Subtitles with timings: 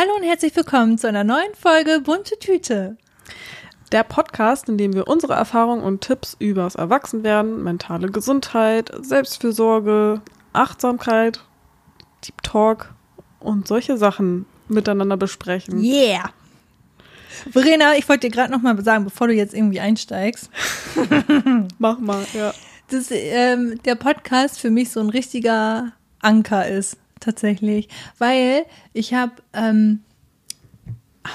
[0.00, 2.96] Hallo und herzlich willkommen zu einer neuen Folge Bunte Tüte.
[3.92, 10.22] Der Podcast, in dem wir unsere Erfahrungen und Tipps übers Erwachsenwerden, mentale Gesundheit, Selbstfürsorge,
[10.54, 11.44] Achtsamkeit,
[12.24, 12.94] Deep Talk
[13.40, 15.84] und solche Sachen miteinander besprechen.
[15.84, 16.30] Yeah!
[17.50, 20.48] Verena, ich wollte dir gerade noch mal sagen, bevor du jetzt irgendwie einsteigst.
[21.78, 22.54] Mach mal, ja.
[22.88, 27.88] Dass ähm, der Podcast für mich so ein richtiger Anker ist, tatsächlich.
[28.18, 30.00] Weil ich habe, ähm,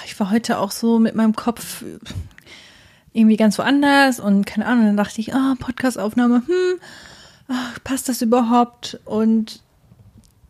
[0.05, 1.84] ich war heute auch so mit meinem Kopf
[3.13, 6.80] irgendwie ganz woanders und keine Ahnung, dann dachte ich, ah, oh, Podcastaufnahme, hm,
[7.48, 8.99] ach, passt das überhaupt?
[9.05, 9.61] Und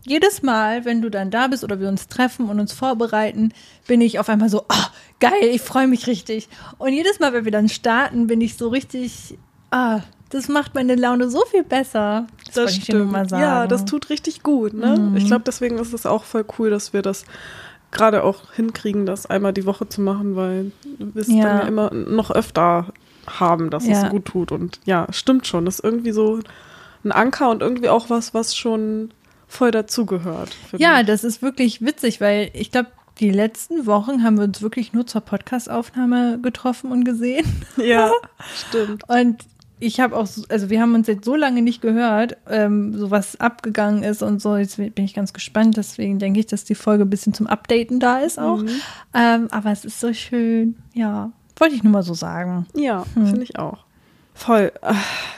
[0.05, 3.53] jedes Mal, wenn du dann da bist oder wir uns treffen und uns vorbereiten,
[3.87, 4.87] bin ich auf einmal so, ah,
[5.19, 6.47] geil, ich freue mich richtig.
[6.77, 9.37] Und jedes Mal, wenn wir dann starten, bin ich so richtig,
[9.71, 12.27] ah, das macht meine Laune so viel besser.
[12.45, 13.31] Das, das stimmt.
[13.31, 14.73] Ja, das tut richtig gut.
[14.73, 14.97] Ne?
[14.97, 15.17] Mhm.
[15.17, 17.25] Ich glaube, deswegen ist es auch voll cool, dass wir das
[17.91, 21.43] gerade auch hinkriegen, das einmal die Woche zu machen, weil wir es ja.
[21.43, 22.87] dann ja immer noch öfter
[23.27, 24.03] haben, dass ja.
[24.03, 24.51] es gut tut.
[24.51, 25.65] Und ja, stimmt schon.
[25.65, 26.39] Das ist irgendwie so
[27.03, 29.11] ein Anker und irgendwie auch was, was schon
[29.47, 30.55] voll dazugehört.
[30.77, 31.07] Ja, mich.
[31.07, 35.07] das ist wirklich witzig, weil ich glaube, die letzten Wochen haben wir uns wirklich nur
[35.07, 37.45] zur Podcastaufnahme getroffen und gesehen.
[37.77, 38.11] Ja,
[38.67, 39.07] stimmt.
[39.07, 39.37] Und
[39.85, 43.39] ich habe auch, also wir haben uns jetzt so lange nicht gehört, ähm, so was
[43.39, 44.57] abgegangen ist und so.
[44.57, 45.77] Jetzt bin ich ganz gespannt.
[45.77, 48.63] Deswegen denke ich, dass die Folge ein bisschen zum Updaten da ist auch.
[48.63, 48.81] Mhm.
[49.13, 50.75] Ähm, aber es ist so schön.
[50.93, 52.65] Ja, wollte ich nur mal so sagen.
[52.73, 53.27] Ja, hm.
[53.27, 53.85] finde ich auch.
[54.33, 54.73] Voll.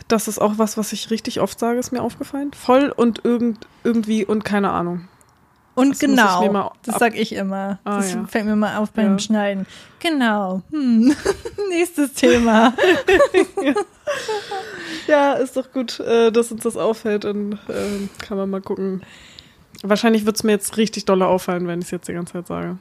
[0.08, 2.52] Das ist auch was, was ich richtig oft sage, ist mir aufgefallen.
[2.54, 5.08] Voll und irgend, irgendwie und keine Ahnung.
[5.78, 7.78] Und das genau, das sag ich immer.
[7.84, 8.26] Ah, das ja.
[8.26, 9.20] fällt mir mal auf beim ja.
[9.20, 9.68] Schneiden.
[10.00, 10.64] Genau.
[10.72, 11.16] Hm.
[11.70, 12.74] Nächstes Thema.
[15.08, 15.34] ja.
[15.34, 19.04] ist doch gut, äh, dass uns das auffällt und ähm, kann man mal gucken.
[19.84, 22.48] Wahrscheinlich wird es mir jetzt richtig dolle auffallen, wenn ich es jetzt die ganze Zeit
[22.48, 22.80] sage.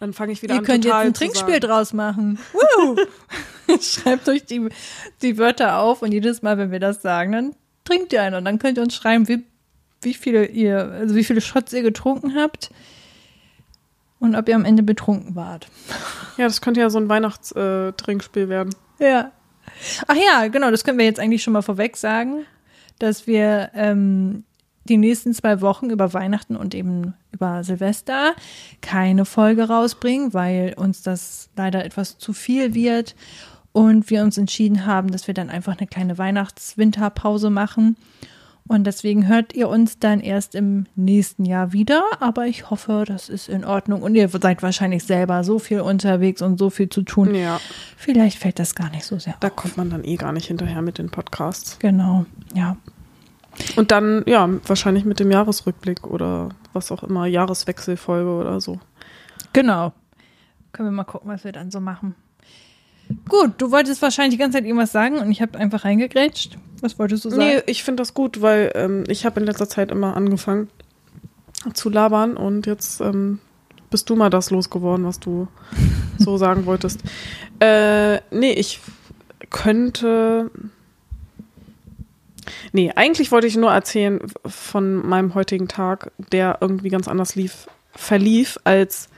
[0.00, 0.64] Dann fange ich wieder Ihr an.
[0.64, 2.38] Ihr könnt jetzt ein Trinkspiel draus machen.
[3.82, 4.66] Schreibt euch die,
[5.20, 8.46] die Wörter auf und jedes Mal, wenn wir das sagen, dann trinkt ihr einen und
[8.46, 9.44] dann könnt ihr uns schreiben, wie
[10.02, 12.70] wie viele ihr, also wie viele Shots ihr getrunken habt
[14.18, 15.68] und ob ihr am Ende betrunken wart.
[16.38, 18.74] Ja, das könnte ja so ein Weihnachtstrinkspiel werden.
[18.98, 19.32] Ja.
[20.06, 22.46] Ach ja, genau, das können wir jetzt eigentlich schon mal vorweg sagen,
[22.98, 24.44] dass wir ähm,
[24.84, 28.34] die nächsten zwei Wochen über Weihnachten und eben über Silvester
[28.80, 33.14] keine Folge rausbringen, weil uns das leider etwas zu viel wird
[33.72, 37.96] und wir uns entschieden haben, dass wir dann einfach eine kleine Weihnachts-Winterpause machen
[38.68, 42.02] und deswegen hört ihr uns dann erst im nächsten Jahr wieder.
[42.20, 44.02] Aber ich hoffe, das ist in Ordnung.
[44.02, 47.34] Und ihr seid wahrscheinlich selber so viel unterwegs und so viel zu tun.
[47.34, 47.60] Ja.
[47.96, 49.56] Vielleicht fällt das gar nicht so sehr Da auf.
[49.56, 51.78] kommt man dann eh gar nicht hinterher mit den Podcasts.
[51.80, 52.24] Genau,
[52.54, 52.76] ja.
[53.76, 58.80] Und dann, ja, wahrscheinlich mit dem Jahresrückblick oder was auch immer, Jahreswechselfolge oder so.
[59.52, 59.92] Genau.
[60.72, 62.14] Können wir mal gucken, was wir dann so machen.
[63.28, 66.58] Gut, du wolltest wahrscheinlich die ganze Zeit irgendwas sagen und ich habe einfach reingegrätscht.
[66.80, 67.42] Was wolltest du sagen?
[67.42, 70.68] Nee, ich finde das gut, weil ähm, ich habe in letzter Zeit immer angefangen
[71.74, 73.38] zu labern und jetzt ähm,
[73.90, 75.46] bist du mal das losgeworden, was du
[76.18, 77.00] so sagen wolltest.
[77.60, 78.80] Äh, nee, ich
[79.50, 80.50] könnte.
[82.72, 87.68] Nee, eigentlich wollte ich nur erzählen von meinem heutigen Tag, der irgendwie ganz anders lief,
[87.94, 89.08] verlief, als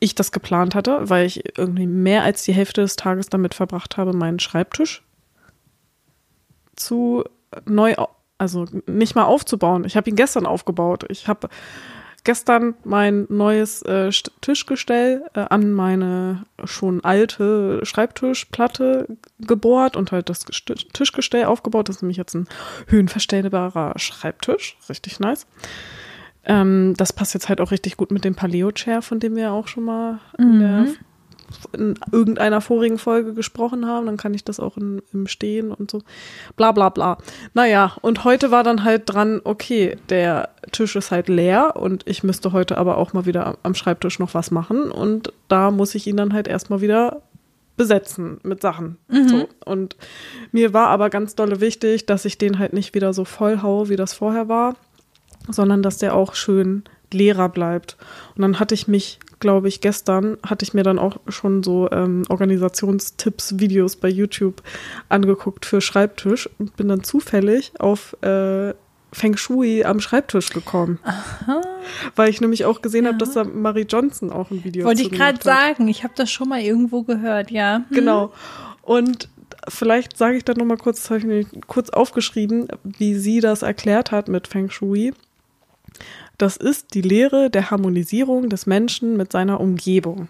[0.00, 3.96] ich das geplant hatte, weil ich irgendwie mehr als die Hälfte des Tages damit verbracht
[3.96, 5.02] habe, meinen Schreibtisch
[6.76, 7.24] zu
[7.64, 7.94] neu,
[8.38, 9.84] also nicht mal aufzubauen.
[9.84, 11.04] Ich habe ihn gestern aufgebaut.
[11.08, 11.48] Ich habe
[12.24, 14.10] gestern mein neues äh,
[14.40, 21.88] Tischgestell äh, an meine schon alte Schreibtischplatte gebohrt und halt das Tischgestell aufgebaut.
[21.88, 22.48] Das ist nämlich jetzt ein
[22.86, 24.76] höhenverstellbarer Schreibtisch.
[24.88, 25.46] Richtig nice.
[26.48, 29.68] Ähm, das passt jetzt halt auch richtig gut mit dem Paleo-Chair, von dem wir auch
[29.68, 30.44] schon mal mhm.
[30.44, 30.86] in, der,
[31.74, 34.06] in, irgendeiner vorigen Folge gesprochen haben.
[34.06, 36.00] Dann kann ich das auch in, im Stehen und so.
[36.56, 37.18] Bla bla bla.
[37.52, 42.24] Naja, und heute war dann halt dran, okay, der Tisch ist halt leer und ich
[42.24, 44.90] müsste heute aber auch mal wieder am Schreibtisch noch was machen.
[44.90, 47.20] Und da muss ich ihn dann halt erstmal wieder
[47.76, 48.96] besetzen mit Sachen.
[49.08, 49.28] Mhm.
[49.28, 49.48] So.
[49.66, 49.96] Und
[50.50, 53.90] mir war aber ganz dolle wichtig, dass ich den halt nicht wieder so voll haue,
[53.90, 54.76] wie das vorher war
[55.50, 57.96] sondern dass der auch schön leerer bleibt.
[58.36, 61.90] Und dann hatte ich mich, glaube ich, gestern hatte ich mir dann auch schon so
[61.90, 64.62] ähm, Organisationstipps, Videos bei YouTube
[65.08, 68.74] angeguckt für Schreibtisch und bin dann zufällig auf äh,
[69.12, 70.98] Feng Shui am Schreibtisch gekommen.
[71.02, 71.62] Aha.
[72.14, 73.10] Weil ich nämlich auch gesehen ja.
[73.10, 76.30] habe, dass da Marie Johnson auch ein Video Wollte ich gerade sagen, ich habe das
[76.30, 77.76] schon mal irgendwo gehört, ja.
[77.76, 77.84] Hm.
[77.90, 78.32] Genau.
[78.82, 79.28] Und
[79.68, 83.40] vielleicht sage ich dann noch mal kurz, das habe ich mir kurz aufgeschrieben, wie sie
[83.40, 85.14] das erklärt hat mit Feng Shui.
[86.38, 90.28] Das ist die Lehre der Harmonisierung des Menschen mit seiner Umgebung.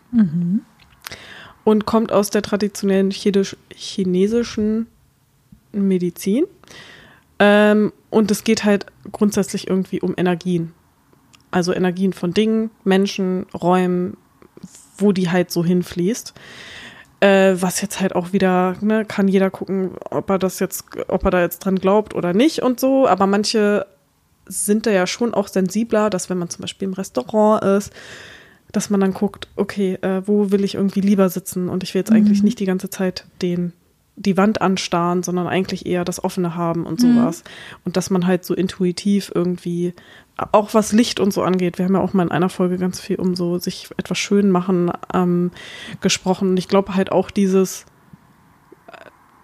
[1.65, 4.87] Und kommt aus der traditionellen chinesischen
[5.73, 6.47] Medizin.
[7.39, 10.73] Ähm, und es geht halt grundsätzlich irgendwie um Energien.
[11.51, 14.17] Also Energien von Dingen, Menschen, Räumen,
[14.97, 16.33] wo die halt so hinfließt.
[17.21, 21.25] Äh, was jetzt halt auch wieder, ne, kann jeder gucken, ob er das jetzt, ob
[21.25, 23.07] er da jetzt dran glaubt oder nicht und so.
[23.07, 23.87] Aber manche
[24.49, 27.93] sind da ja schon auch sensibler, dass wenn man zum Beispiel im Restaurant ist,
[28.73, 32.01] dass man dann guckt, okay, äh, wo will ich irgendwie lieber sitzen und ich will
[32.01, 33.73] jetzt eigentlich nicht die ganze Zeit den
[34.19, 37.45] die Wand anstarren, sondern eigentlich eher das Offene haben und sowas.
[37.85, 39.95] Und dass man halt so intuitiv irgendwie,
[40.53, 43.01] auch was Licht und so angeht, wir haben ja auch mal in einer Folge ganz
[43.01, 45.53] viel um so sich etwas schön machen ähm,
[46.01, 46.51] gesprochen.
[46.51, 47.87] Und ich glaube halt auch dieses,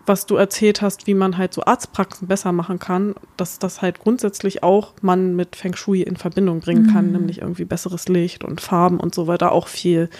[0.06, 4.00] was du erzählt hast, wie man halt so Arztpraxen besser machen kann, dass das halt
[4.00, 8.60] grundsätzlich auch man mit Feng Shui in Verbindung bringen kann, nämlich irgendwie besseres Licht und
[8.60, 10.10] Farben und so weiter, auch viel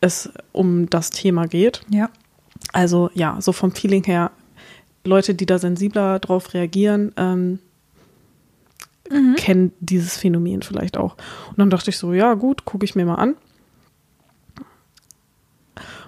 [0.00, 1.82] es um das Thema geht.
[1.90, 2.10] Ja.
[2.72, 4.30] Also ja, so vom Feeling her,
[5.04, 7.58] Leute, die da sensibler drauf reagieren, ähm,
[9.36, 11.16] kennen dieses Phänomen vielleicht auch.
[11.50, 13.36] Und dann dachte ich so, ja gut, gucke ich mir mal an.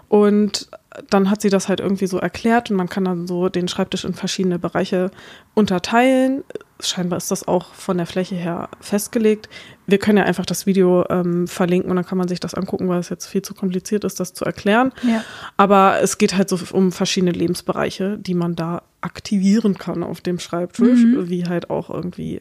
[0.08, 0.68] Und
[1.10, 4.04] dann hat sie das halt irgendwie so erklärt und man kann dann so den Schreibtisch
[4.04, 5.10] in verschiedene Bereiche
[5.54, 6.44] unterteilen.
[6.80, 9.48] Scheinbar ist das auch von der Fläche her festgelegt.
[9.86, 12.88] Wir können ja einfach das Video ähm, verlinken und dann kann man sich das angucken,
[12.88, 14.92] weil es jetzt viel zu kompliziert ist, das zu erklären.
[15.02, 15.24] Ja.
[15.56, 20.38] Aber es geht halt so um verschiedene Lebensbereiche, die man da aktivieren kann auf dem
[20.38, 22.40] Schreibtisch, wie halt auch irgendwie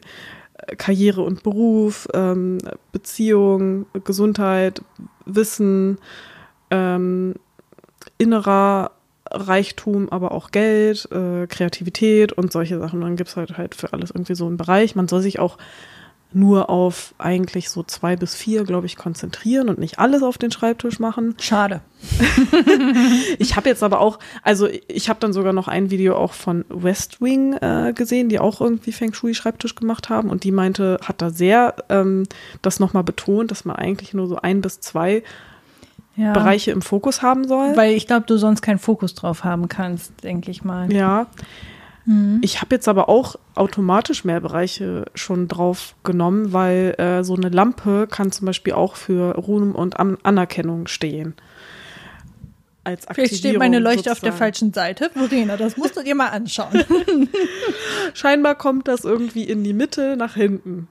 [0.54, 2.58] äh, Karriere und Beruf, ähm,
[2.92, 4.82] Beziehung, Gesundheit,
[5.26, 5.98] Wissen,
[6.70, 7.34] ähm,
[8.18, 8.90] innerer
[9.30, 13.00] Reichtum, aber auch Geld, äh, Kreativität und solche Sachen.
[13.00, 14.94] Dann gibt's halt halt für alles irgendwie so einen Bereich.
[14.94, 15.58] Man soll sich auch
[16.32, 20.50] nur auf eigentlich so zwei bis vier, glaube ich, konzentrieren und nicht alles auf den
[20.50, 21.34] Schreibtisch machen.
[21.40, 21.80] Schade.
[23.38, 26.64] Ich habe jetzt aber auch, also ich habe dann sogar noch ein Video auch von
[26.68, 30.98] West Wing äh, gesehen, die auch irgendwie Feng Shui Schreibtisch gemacht haben und die meinte,
[31.02, 32.24] hat da sehr ähm,
[32.62, 35.22] das nochmal betont, dass man eigentlich nur so ein bis zwei
[36.18, 36.32] Ja.
[36.32, 37.76] Bereiche im Fokus haben soll.
[37.76, 40.92] Weil ich glaube, du sonst keinen Fokus drauf haben kannst, denke ich mal.
[40.92, 41.28] Ja.
[42.40, 47.50] Ich habe jetzt aber auch automatisch mehr Bereiche schon drauf genommen, weil äh, so eine
[47.50, 51.34] Lampe kann zum Beispiel auch für Ruhm und An Anerkennung stehen.
[52.82, 54.38] Als Vielleicht steht meine Leuchte auf der sozusagen.
[54.38, 55.10] falschen Seite.
[55.12, 56.82] Verena, das musst du dir mal anschauen.
[58.14, 60.88] Scheinbar kommt das irgendwie in die Mitte nach hinten.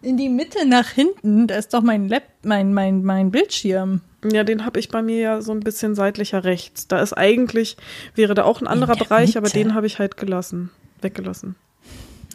[0.00, 4.00] In die Mitte nach hinten, da ist doch mein Lab, mein, mein, mein Bildschirm.
[4.30, 6.88] Ja, den habe ich bei mir ja so ein bisschen seitlicher rechts.
[6.88, 7.76] Da ist eigentlich,
[8.14, 11.56] wäre da auch ein anderer der Bereich, aber den habe ich halt gelassen, weggelassen.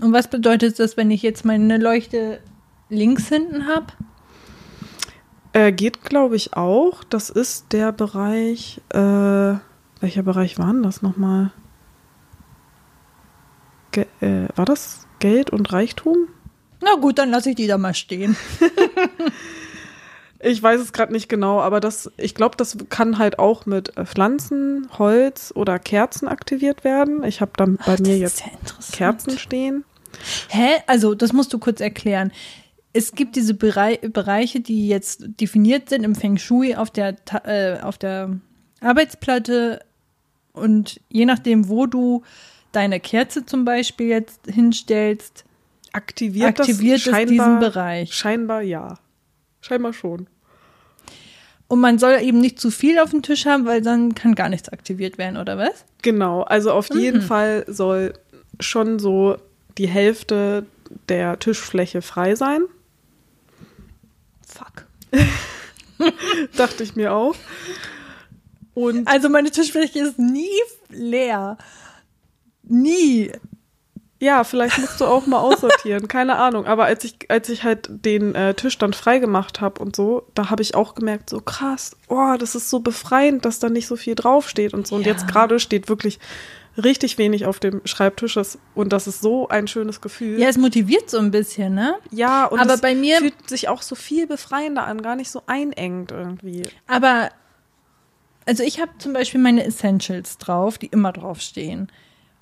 [0.01, 2.39] Und was bedeutet das, wenn ich jetzt meine Leuchte
[2.89, 3.87] links hinten habe?
[5.53, 7.03] Äh, geht, glaube ich, auch.
[7.03, 8.99] Das ist der Bereich, äh,
[9.99, 11.51] welcher Bereich war denn das nochmal?
[13.91, 16.27] Ge äh, war das Geld und Reichtum?
[16.81, 18.37] Na gut, dann lasse ich die da mal stehen.
[20.41, 23.97] Ich weiß es gerade nicht genau, aber das, ich glaube, das kann halt auch mit
[23.97, 27.23] äh, Pflanzen, Holz oder Kerzen aktiviert werden.
[27.23, 28.51] Ich habe dann bei Ach, mir jetzt ja.
[28.93, 29.83] Kerzen stehen.
[30.47, 30.77] Hä?
[30.87, 32.31] Also, das musst du kurz erklären.
[32.93, 37.81] Es gibt diese Berei Bereiche, die jetzt definiert sind im Feng Shui auf der, äh,
[37.81, 38.39] auf der
[38.79, 39.81] Arbeitsplatte.
[40.53, 42.23] Und je nachdem, wo du
[42.71, 45.43] deine Kerze zum Beispiel jetzt hinstellst,
[45.91, 48.13] Aktiviert, aktiviert das es scheinbar, diesen Bereich.
[48.13, 48.99] Scheinbar ja.
[49.61, 50.27] Scheinbar schon.
[51.67, 54.49] Und man soll eben nicht zu viel auf dem Tisch haben, weil dann kann gar
[54.49, 55.85] nichts aktiviert werden, oder was?
[56.01, 56.99] Genau, also auf Mhm.
[56.99, 58.13] jeden Fall soll
[58.59, 59.37] schon so
[59.77, 60.65] die Hälfte
[61.09, 62.61] der Tischfläche frei sein.
[64.47, 64.85] Fuck.
[66.57, 67.35] Dachte ich mir auch.
[68.73, 70.49] Und Also meine Tischfläche ist nie
[70.89, 71.57] leer.
[72.63, 73.31] Nie.
[74.19, 76.65] Ja, vielleicht musst du auch mal aussortieren, keine Ahnung.
[76.65, 80.23] Aber als ich, als ich halt den äh, Tisch dann frei gemacht habe und so,
[80.35, 83.87] da habe ich auch gemerkt, so krass, oh, das ist so befreiend, dass da nicht
[83.87, 84.95] so viel draufsteht und so.
[84.95, 85.13] Und Ja.
[85.13, 86.19] jetzt gerade steht wirklich
[86.81, 88.37] richtig wenig auf dem Schreibtisch
[88.75, 90.39] und das ist so ein schönes Gefühl.
[90.39, 91.95] Ja, es motiviert so ein bisschen, ne?
[92.11, 95.29] Ja, und Aber es bei mir- fühlt sich auch so viel befreiender an, gar nicht
[95.31, 96.63] so einengt irgendwie.
[96.87, 97.29] Aber,
[98.45, 101.91] also ich habe zum Beispiel meine Essentials drauf, die immer draufstehen.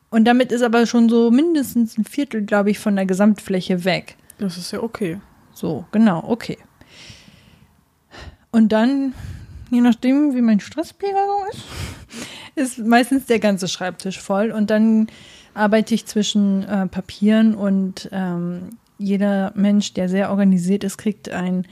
[0.10, 4.16] Und damit ist aber schon so mindestens ein Viertel, glaube ich, von der Gesamtfläche weg.
[4.38, 5.20] Das ist ja okay.
[5.54, 6.58] So, genau, okay.
[8.52, 9.14] Und dann,
[9.70, 11.66] je nachdem, wie mein Stresspegel so ist,
[12.56, 14.52] ist meistens der ganze Schreibtisch voll.
[14.52, 15.08] Und dann
[15.54, 21.68] arbeite ich zwischen äh, Papieren und ähm, jeder Mensch, der sehr organisiert ist, kriegt einen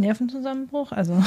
[0.00, 0.92] Nervenzusammenbruch.
[0.92, 1.22] Also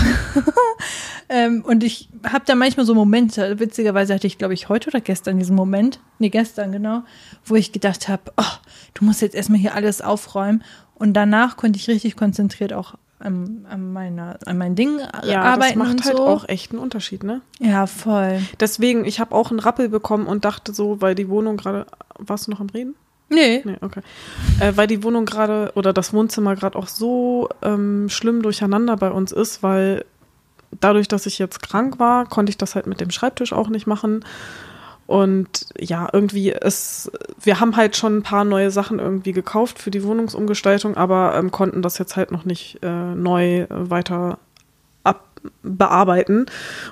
[1.29, 3.59] ähm, und ich habe da manchmal so Momente.
[3.59, 7.03] Witzigerweise hatte ich, glaube ich, heute oder gestern diesen Moment, nee gestern genau,
[7.45, 8.43] wo ich gedacht habe, oh,
[8.93, 10.63] du musst jetzt erstmal hier alles aufräumen.
[10.95, 15.79] Und danach konnte ich richtig konzentriert auch an, an, meiner, an mein Ding ja, arbeiten.
[15.79, 16.27] Das macht halt so.
[16.27, 17.41] auch echt einen Unterschied, ne?
[17.59, 18.41] Ja, voll.
[18.59, 21.85] Deswegen, ich habe auch einen Rappel bekommen und dachte so, weil die Wohnung gerade.
[22.19, 22.95] Warst du noch am Reden?
[23.29, 23.61] Nee.
[23.65, 24.01] Nee, okay.
[24.59, 29.09] Äh, weil die Wohnung gerade oder das Wohnzimmer gerade auch so ähm, schlimm durcheinander bei
[29.09, 30.05] uns ist, weil
[30.79, 33.87] dadurch, dass ich jetzt krank war, konnte ich das halt mit dem Schreibtisch auch nicht
[33.87, 34.23] machen.
[35.05, 37.11] Und ja, irgendwie ist,
[37.41, 41.51] wir haben halt schon ein paar neue Sachen irgendwie gekauft für die Wohnungsumgestaltung, aber ähm,
[41.51, 44.39] konnten das jetzt halt noch nicht äh, neu äh, weiter
[45.61, 46.45] bearbeiten.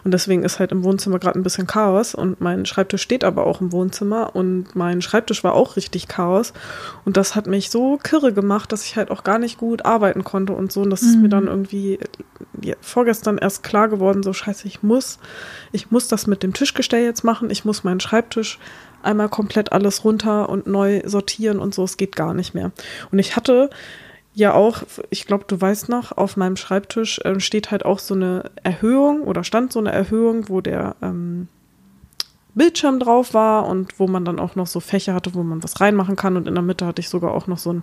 [0.03, 2.15] Und deswegen ist halt im Wohnzimmer gerade ein bisschen Chaos.
[2.15, 4.35] Und mein Schreibtisch steht aber auch im Wohnzimmer.
[4.35, 6.53] Und mein Schreibtisch war auch richtig Chaos.
[7.05, 10.23] Und das hat mich so kirre gemacht, dass ich halt auch gar nicht gut arbeiten
[10.23, 10.81] konnte und so.
[10.81, 11.99] Und das ist mir dann irgendwie
[12.61, 15.19] ja, vorgestern erst klar geworden, so scheiße, ich muss,
[15.71, 17.49] ich muss das mit dem Tischgestell jetzt machen.
[17.49, 18.59] Ich muss meinen Schreibtisch
[19.03, 21.83] einmal komplett alles runter und neu sortieren und so.
[21.83, 22.71] Es geht gar nicht mehr.
[23.11, 23.69] Und ich hatte
[24.33, 28.13] ja auch, ich glaube, du weißt noch, auf meinem Schreibtisch äh, steht halt auch so
[28.13, 31.47] eine Erhöhung oder stand so eine Erhöhung, wo der ähm,
[32.53, 35.79] Bildschirm drauf war und wo man dann auch noch so Fächer hatte, wo man was
[35.79, 36.35] reinmachen kann.
[36.37, 37.81] Und in der Mitte hatte ich sogar auch noch so ein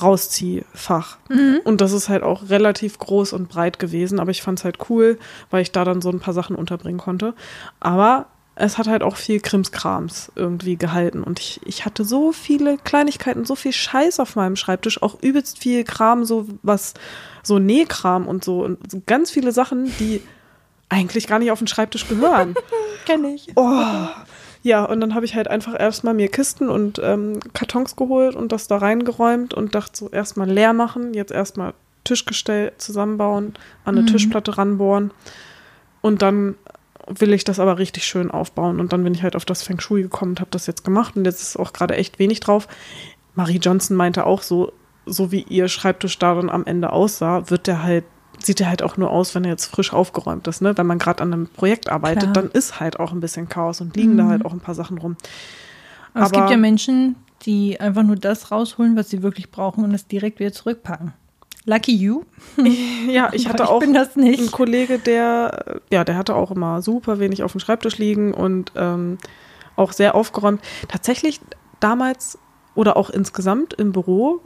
[0.00, 1.18] Rausziehfach.
[1.64, 4.78] Und das ist halt auch relativ groß und breit gewesen, aber ich fand es halt
[4.88, 5.18] cool,
[5.50, 7.34] weil ich da dann so ein paar Sachen unterbringen konnte.
[7.80, 11.22] Aber es hat halt auch viel Krimskrams irgendwie gehalten.
[11.22, 15.58] Und ich, ich hatte so viele Kleinigkeiten, so viel Scheiß auf meinem Schreibtisch, auch übelst
[15.58, 16.94] viel Kram, so was,
[17.42, 18.64] so Nähkram und so.
[18.64, 20.22] Und so ganz viele Sachen, die
[20.88, 22.54] eigentlich gar nicht auf den Schreibtisch gehören.
[23.06, 23.48] Kenne ich.
[23.56, 23.82] Oh.
[24.62, 28.52] Ja, und dann habe ich halt einfach erstmal mir Kisten und ähm, Kartons geholt und
[28.52, 34.06] das da reingeräumt und dachte so erstmal leer machen, jetzt erstmal Tischgestell zusammenbauen, an eine
[34.06, 35.10] Tischplatte ranbohren
[36.04, 36.56] und dann
[37.08, 39.80] will ich das aber richtig schön aufbauen und dann bin ich halt auf das Feng
[39.80, 42.68] Shui gekommen und habe das jetzt gemacht und jetzt ist auch gerade echt wenig drauf.
[43.34, 44.72] Marie Johnson meinte auch so,
[45.06, 48.04] so wie ihr Schreibtisch da dann am Ende aussah, wird der halt
[48.40, 50.76] sieht der halt auch nur aus, wenn er jetzt frisch aufgeräumt ist, ne?
[50.76, 52.32] Wenn man gerade an einem Projekt arbeitet, Klar.
[52.32, 54.98] dann ist halt auch ein bisschen Chaos und liegen da halt auch ein paar Sachen
[54.98, 55.16] rum.
[56.14, 59.94] Aber es gibt ja Menschen, die einfach nur das rausholen, was sie wirklich brauchen und
[59.94, 61.12] es direkt wieder zurückpacken.
[61.64, 62.24] Lucky you.
[63.08, 67.42] Ja, ich hatte Ich auch einen Kollege, der, ja, der hatte auch immer super wenig
[67.42, 69.18] auf dem Schreibtisch liegen und ähm,
[69.76, 70.62] auch sehr aufgeräumt.
[70.88, 71.40] Tatsächlich
[71.80, 72.38] damals
[72.74, 74.40] oder auch insgesamt im Büro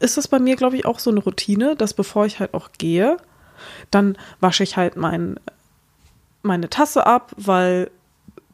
[0.00, 2.70] ist das bei mir, glaube ich, auch so eine Routine, dass bevor ich halt auch
[2.78, 3.18] gehe,
[3.90, 5.38] dann wasche ich halt mein,
[6.42, 7.90] meine Tasse ab, weil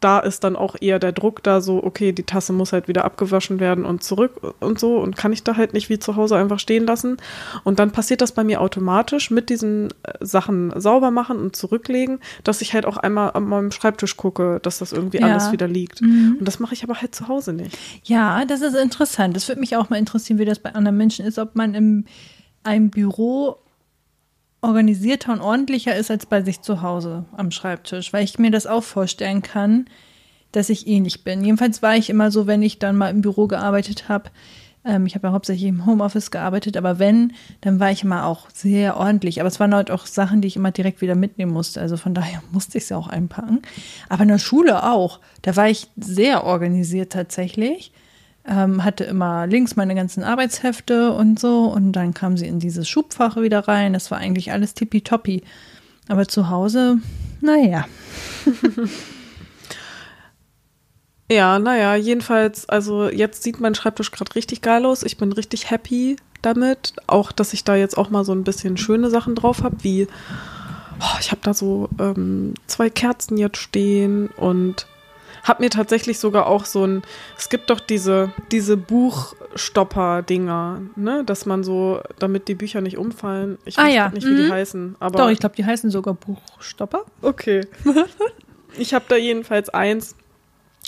[0.00, 3.04] da ist dann auch eher der Druck da so, okay, die Tasse muss halt wieder
[3.04, 6.36] abgewaschen werden und zurück und so und kann ich da halt nicht wie zu Hause
[6.36, 7.16] einfach stehen lassen.
[7.64, 12.20] Und dann passiert das bei mir automatisch mit diesen äh, Sachen sauber machen und zurücklegen,
[12.44, 15.26] dass ich halt auch einmal an meinem Schreibtisch gucke, dass das irgendwie Ja.
[15.26, 16.00] alles wieder liegt.
[16.00, 17.76] Und das mache ich aber halt zu Hause nicht.
[18.04, 19.34] Ja, das ist interessant.
[19.36, 22.04] Das würde mich auch mal interessieren, wie das bei anderen Menschen ist, ob man im
[22.64, 23.56] einem Büro
[24.60, 28.66] organisierter und ordentlicher ist als bei sich zu Hause am Schreibtisch, weil ich mir das
[28.66, 29.86] auch vorstellen kann,
[30.52, 31.44] dass ich ähnlich bin.
[31.44, 34.30] Jedenfalls war ich immer so, wenn ich dann mal im Büro gearbeitet habe.
[34.84, 38.48] Ähm, ich habe ja hauptsächlich im Homeoffice gearbeitet, aber wenn, dann war ich immer auch
[38.50, 39.40] sehr ordentlich.
[39.40, 41.80] Aber es waren halt auch Sachen, die ich immer direkt wieder mitnehmen musste.
[41.80, 43.62] Also von daher musste ich ja auch einpacken.
[44.08, 45.20] Aber in der Schule auch.
[45.42, 47.92] Da war ich sehr organisiert tatsächlich
[48.48, 52.88] ähm, hatte immer links meine ganzen Arbeitshefte und so und dann kam sie in dieses
[52.88, 53.92] Schubfach wieder rein.
[53.92, 55.42] Das war eigentlich alles tippitoppi.
[56.08, 56.98] Aber zu Hause,
[57.40, 57.86] naja.
[61.30, 65.02] Ja, naja, jedenfalls, also jetzt sieht mein Schreibtisch gerade richtig geil aus.
[65.02, 66.94] Ich bin richtig happy damit.
[67.06, 70.08] Auch, dass ich da jetzt auch mal so ein bisschen schöne Sachen drauf habe, wie
[71.00, 74.86] oh, ich habe da so ähm, zwei Kerzen jetzt stehen und
[75.48, 77.02] habe mir tatsächlich sogar auch so ein,
[77.36, 83.58] es gibt doch diese, diese Buchstopper-Dinger, ne, dass man so, damit die Bücher nicht umfallen.
[83.64, 84.52] Ich Ah weiß ja, nicht, wie die mhm.
[84.52, 87.04] heißen, aber Doch, ich glaube, die heißen sogar Buchstopper.
[87.22, 87.66] Okay.
[88.78, 90.14] ich habe da jedenfalls eins,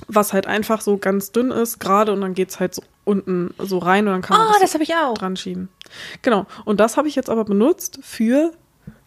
[0.07, 3.79] was halt einfach so ganz dünn ist, gerade und dann geht's halt so unten so
[3.79, 5.14] rein und dann kann man Ah, das, das habe ich auch.
[5.14, 5.69] dran schieben.
[6.23, 6.47] Genau.
[6.64, 8.52] Und das habe ich jetzt aber benutzt für,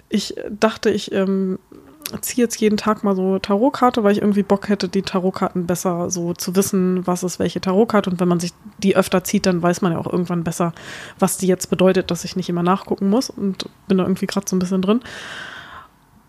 [0.10, 1.58] ich dachte, ich ähm,
[2.22, 6.10] ziehe jetzt jeden Tag mal so Tarotkarte, weil ich irgendwie Bock hätte, die Tarotkarten besser
[6.10, 8.10] so zu wissen, was ist welche Tarotkarte.
[8.10, 10.74] Und wenn man sich die öfter zieht, dann weiß man ja auch irgendwann besser,
[11.20, 13.30] was die jetzt bedeutet, dass ich nicht immer nachgucken muss.
[13.30, 15.02] Und bin da irgendwie gerade so ein bisschen drin.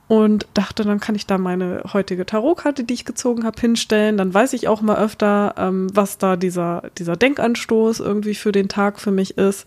[0.07, 4.17] und dachte, dann kann ich da meine heutige Tarotkarte, die ich gezogen habe, hinstellen.
[4.17, 8.69] Dann weiß ich auch mal öfter, ähm, was da dieser, dieser Denkanstoß irgendwie für den
[8.69, 9.67] Tag für mich ist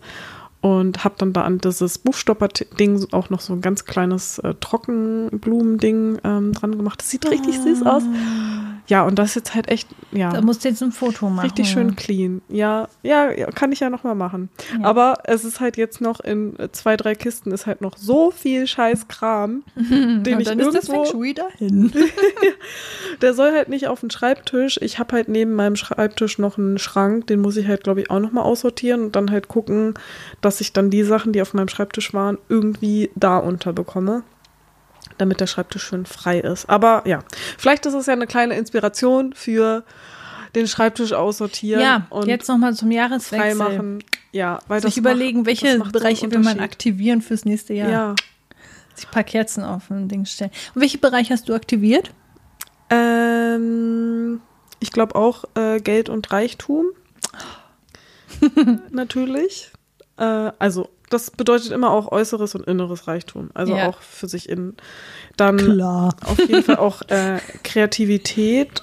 [0.60, 6.18] und habe dann da an dieses Buchstopper-Ding auch noch so ein ganz kleines äh, Trockenblumen-Ding
[6.24, 7.00] ähm, dran gemacht.
[7.00, 8.02] Das sieht richtig süß aus.
[8.88, 10.30] Ja, und das ist jetzt halt echt, ja.
[10.32, 11.44] Da musst du jetzt ein Foto machen.
[11.44, 12.40] Richtig schön clean.
[12.48, 14.48] Ja, ja, ja kann ich ja noch mal machen.
[14.80, 14.86] Ja.
[14.86, 18.66] Aber es ist halt jetzt noch in zwei, drei Kisten ist halt noch so viel
[18.66, 21.92] scheiß Kram, den und ich dann irgendwo, ist das Feng Shui dahin.
[23.20, 24.78] der soll halt nicht auf den Schreibtisch.
[24.80, 28.10] Ich habe halt neben meinem Schreibtisch noch einen Schrank, den muss ich halt, glaube ich,
[28.10, 29.94] auch noch mal aussortieren und dann halt gucken,
[30.40, 34.22] dass ich dann die Sachen, die auf meinem Schreibtisch waren, irgendwie da unterbekomme
[35.16, 36.68] damit der Schreibtisch schön frei ist.
[36.68, 37.24] Aber ja,
[37.56, 39.84] vielleicht ist es ja eine kleine Inspiration für
[40.54, 41.80] den Schreibtisch aussortieren.
[41.80, 43.56] Ja, und jetzt nochmal zum Jahreswechsel.
[43.56, 44.04] Freimachen.
[44.32, 47.90] Ja, weil Sich überlegen, macht, welche Bereiche will man aktivieren fürs nächste Jahr.
[47.90, 48.14] Ja.
[48.94, 50.50] Sich ein paar Kerzen auf ein Ding stellen.
[50.74, 52.10] Und welche Bereich hast du aktiviert?
[52.90, 54.40] Ähm,
[54.80, 56.86] ich glaube auch äh, Geld und Reichtum.
[58.90, 59.72] Natürlich.
[60.18, 63.50] Äh, also das bedeutet immer auch äußeres und inneres Reichtum.
[63.54, 63.88] Also ja.
[63.88, 64.74] auch für sich in
[65.36, 66.14] dann Klar.
[66.24, 68.82] auf jeden Fall auch äh, Kreativität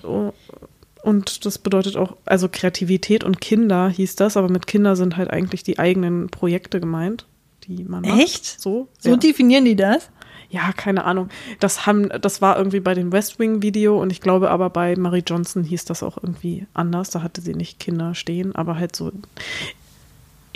[1.06, 5.30] und das bedeutet auch, also Kreativität und Kinder hieß das, aber mit Kinder sind halt
[5.30, 7.27] eigentlich die eigenen Projekte gemeint,
[7.65, 8.20] die man macht.
[8.20, 8.60] Echt?
[8.60, 8.88] So?
[8.98, 9.18] So ja.
[9.18, 10.10] definieren die das?
[10.50, 11.30] Ja, keine Ahnung.
[11.60, 14.96] Das haben, das war irgendwie bei dem West Wing Video und ich glaube aber bei
[14.96, 17.12] Marie Johnson hieß das auch irgendwie anders.
[17.12, 19.12] Da hatte sie nicht Kinder stehen, aber halt so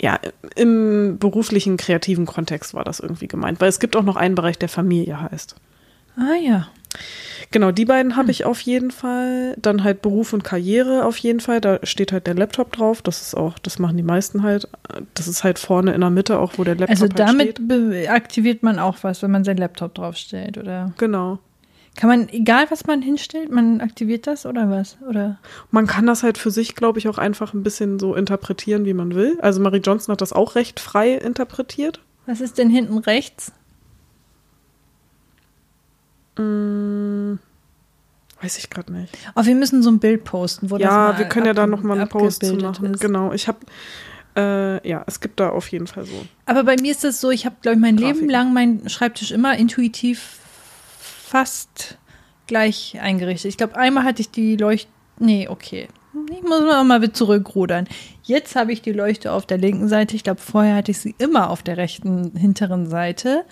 [0.00, 0.18] ja,
[0.56, 4.58] im beruflichen, kreativen Kontext war das irgendwie gemeint, weil es gibt auch noch einen Bereich,
[4.58, 5.56] der Familie heißt.
[6.16, 6.68] Ah ja.
[7.52, 8.30] Genau, die beiden habe hm.
[8.30, 9.56] ich auf jeden Fall.
[9.60, 11.60] Dann halt Beruf und Karriere auf jeden Fall.
[11.60, 13.02] Da steht halt der Laptop drauf.
[13.02, 14.68] Das ist auch, das machen die meisten halt.
[15.14, 18.08] Das ist halt vorne in der Mitte auch, wo der Laptop also halt damit steht.
[18.08, 20.92] aktiviert man auch was, wenn man seinen Laptop draufstellt, oder?
[20.98, 21.38] Genau.
[21.96, 24.96] Kann man, egal was man hinstellt, man aktiviert das oder was?
[25.06, 25.38] Oder?
[25.70, 28.94] Man kann das halt für sich, glaube ich, auch einfach ein bisschen so interpretieren, wie
[28.94, 29.38] man will.
[29.42, 32.00] Also Marie Johnson hat das auch recht frei interpretiert.
[32.26, 33.52] Was ist denn hinten rechts?
[36.36, 37.38] Hm,
[38.40, 39.12] weiß ich gerade nicht.
[39.34, 41.66] Aber wir müssen so ein Bild posten, wo ja, das Ja, wir können ja da
[41.66, 42.94] nochmal einen Post zu machen.
[42.94, 43.00] Ist.
[43.00, 43.58] Genau, ich habe
[44.36, 46.24] äh, ja, es gibt da auf jeden Fall so.
[46.46, 48.20] Aber bei mir ist das so, ich habe, glaube ich, mein Grafiken.
[48.20, 50.39] Leben lang meinen Schreibtisch immer intuitiv
[51.30, 51.96] fast
[52.48, 53.50] gleich eingerichtet.
[53.50, 54.90] Ich glaube, einmal hatte ich die Leuchte.
[55.20, 55.86] Nee, okay.
[56.32, 57.86] Ich muss mal wieder zurückrudern.
[58.24, 60.16] Jetzt habe ich die Leuchte auf der linken Seite.
[60.16, 63.44] Ich glaube, vorher hatte ich sie immer auf der rechten hinteren Seite.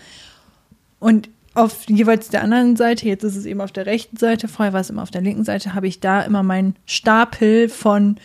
[0.98, 4.72] Und auf jeweils der anderen Seite, jetzt ist es eben auf der rechten Seite, vorher
[4.72, 8.16] war es immer auf der linken Seite, habe ich da immer meinen Stapel von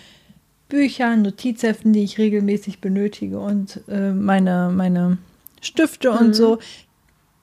[0.68, 5.20] Büchern, Notizheften, die ich regelmäßig benötige und äh, meine, meine
[5.62, 6.18] Stifte mhm.
[6.18, 6.60] und so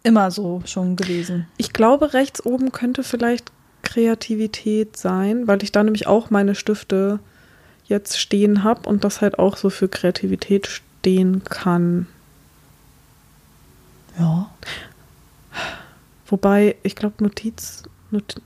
[0.03, 1.47] immer so schon gewesen.
[1.57, 7.19] Ich glaube, rechts oben könnte vielleicht Kreativität sein, weil ich da nämlich auch meine Stifte
[7.85, 12.07] jetzt stehen habe und das halt auch so für Kreativität stehen kann.
[14.19, 14.51] Ja.
[16.27, 18.41] Wobei, ich glaube, Notiz, Not,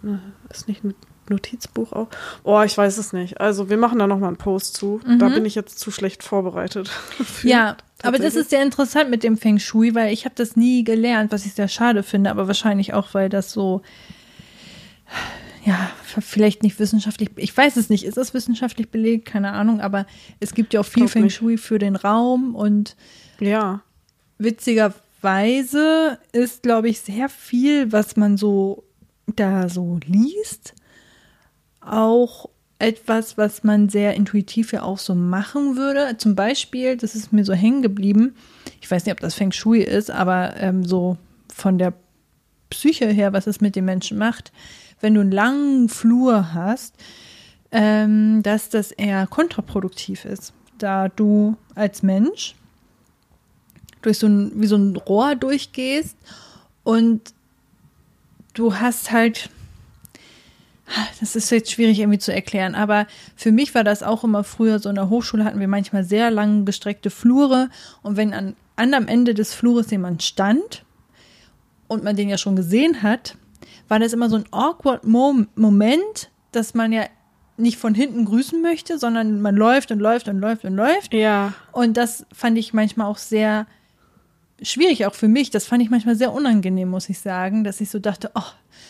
[0.50, 0.82] ist nicht
[1.30, 2.08] Notizbuch auch.
[2.42, 3.40] Oh, ich weiß es nicht.
[3.40, 5.00] Also wir machen da nochmal einen Post zu.
[5.06, 5.18] Mhm.
[5.18, 6.90] Da bin ich jetzt zu schlecht vorbereitet.
[7.42, 10.84] ja, aber das ist sehr interessant mit dem Feng Shui, weil ich habe das nie
[10.84, 13.82] gelernt, was ich sehr schade finde, aber wahrscheinlich auch, weil das so,
[15.64, 19.26] ja, vielleicht nicht wissenschaftlich, ich weiß es nicht, ist das wissenschaftlich belegt?
[19.26, 20.06] Keine Ahnung, aber
[20.40, 22.96] es gibt ja auch viel Feng Shui für den Raum und
[23.40, 23.80] ja.
[24.38, 28.84] witzigerweise ist, glaube ich, sehr viel, was man so
[29.26, 30.74] da so liest,
[31.86, 36.16] auch etwas, was man sehr intuitiv ja auch so machen würde.
[36.18, 38.34] Zum Beispiel, das ist mir so hängen geblieben,
[38.80, 41.16] ich weiß nicht, ob das Feng Shui ist, aber ähm, so
[41.52, 41.94] von der
[42.70, 44.52] Psyche her, was es mit den Menschen macht,
[45.00, 46.94] wenn du einen langen Flur hast,
[47.72, 52.54] ähm, dass das eher kontraproduktiv ist, da du als Mensch
[54.02, 56.16] durch so ein, wie so ein Rohr durchgehst
[56.82, 57.32] und
[58.52, 59.50] du hast halt
[61.20, 64.78] das ist jetzt schwierig irgendwie zu erklären, aber für mich war das auch immer früher
[64.78, 67.70] so in der Hochschule hatten wir manchmal sehr lang gestreckte Flure
[68.02, 70.84] und wenn an anderem Ende des Flures jemand stand
[71.88, 73.36] und man den ja schon gesehen hat,
[73.88, 77.04] war das immer so ein awkward Moment, dass man ja
[77.56, 81.14] nicht von hinten grüßen möchte, sondern man läuft und läuft und läuft und läuft.
[81.14, 81.52] Ja.
[81.72, 83.66] Und das fand ich manchmal auch sehr
[84.60, 85.50] schwierig auch für mich.
[85.50, 88.42] Das fand ich manchmal sehr unangenehm, muss ich sagen, dass ich so dachte, oh,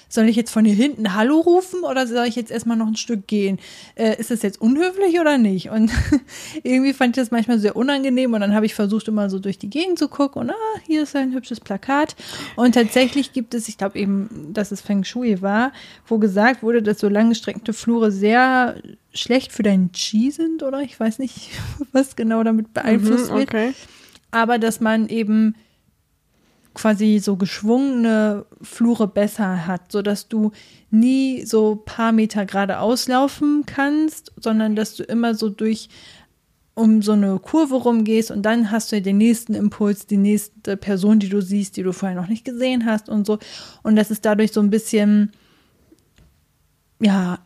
[0.09, 2.97] soll ich jetzt von hier hinten Hallo rufen oder soll ich jetzt erstmal noch ein
[2.97, 3.59] Stück gehen?
[3.97, 5.71] Äh, ist das jetzt unhöflich oder nicht?
[5.71, 5.91] Und
[6.63, 9.59] irgendwie fand ich das manchmal sehr unangenehm und dann habe ich versucht, immer so durch
[9.59, 12.15] die Gegend zu gucken und ah, hier ist ein hübsches Plakat.
[12.57, 15.73] Und tatsächlich gibt es, ich glaube eben, dass es Feng Shui war,
[16.07, 18.77] wo gesagt wurde, dass so langgestreckte Flure sehr
[19.13, 21.51] schlecht für deinen Qi sind oder ich weiß nicht,
[21.93, 23.67] was genau damit beeinflusst Mhm, okay.
[23.67, 23.75] wird.
[24.31, 25.55] Aber dass man eben
[26.75, 30.51] quasi so geschwungene Flure besser hat, so dass du
[30.91, 35.89] nie so paar Meter geradeaus laufen kannst, sondern dass du immer so durch
[36.75, 41.21] um so eine Kurve rumgehst und dann hast du den nächsten Impuls, die nächste Person,
[41.21, 43.39] die du siehst, die du vorher noch nicht gesehen hast und so.
[43.85, 45.31] Und das ist dadurch so ein bisschen,
[47.01, 47.39] ja,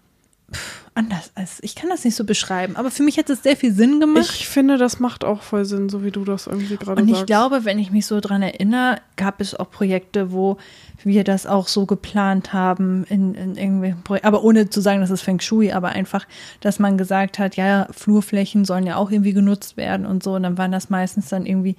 [0.99, 3.73] anders als, ich kann das nicht so beschreiben, aber für mich hat es sehr viel
[3.73, 4.31] Sinn gemacht.
[4.35, 7.21] Ich finde, das macht auch voll Sinn, so wie du das irgendwie gerade Und sagst.
[7.21, 10.59] ich glaube, wenn ich mich so dran erinnere, gab es auch Projekte, wo
[11.05, 15.11] wir das auch so geplant haben, in, in irgendwelchen Projekten, aber ohne zu sagen, das
[15.11, 16.27] ist Feng Shui, aber einfach,
[16.61, 20.35] dass man gesagt hat, ja, Flurflächen sollen ja auch irgendwie genutzt werden und so.
[20.35, 21.77] Und dann waren das meistens dann irgendwie,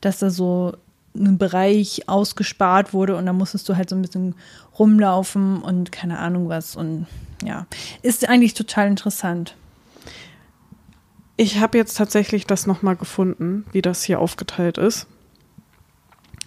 [0.00, 0.74] dass da so
[1.16, 4.36] ein Bereich ausgespart wurde und dann musstest du halt so ein bisschen
[4.78, 6.76] rumlaufen und keine Ahnung was.
[6.76, 7.08] Und
[7.44, 7.66] ja,
[8.02, 9.56] ist eigentlich total interessant.
[11.36, 15.06] Ich habe jetzt tatsächlich das nochmal gefunden, wie das hier aufgeteilt ist.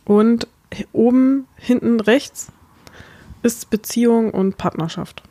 [0.06, 0.48] Und
[0.92, 2.52] oben, hinten rechts
[3.42, 5.24] ist Beziehung und Partnerschaft.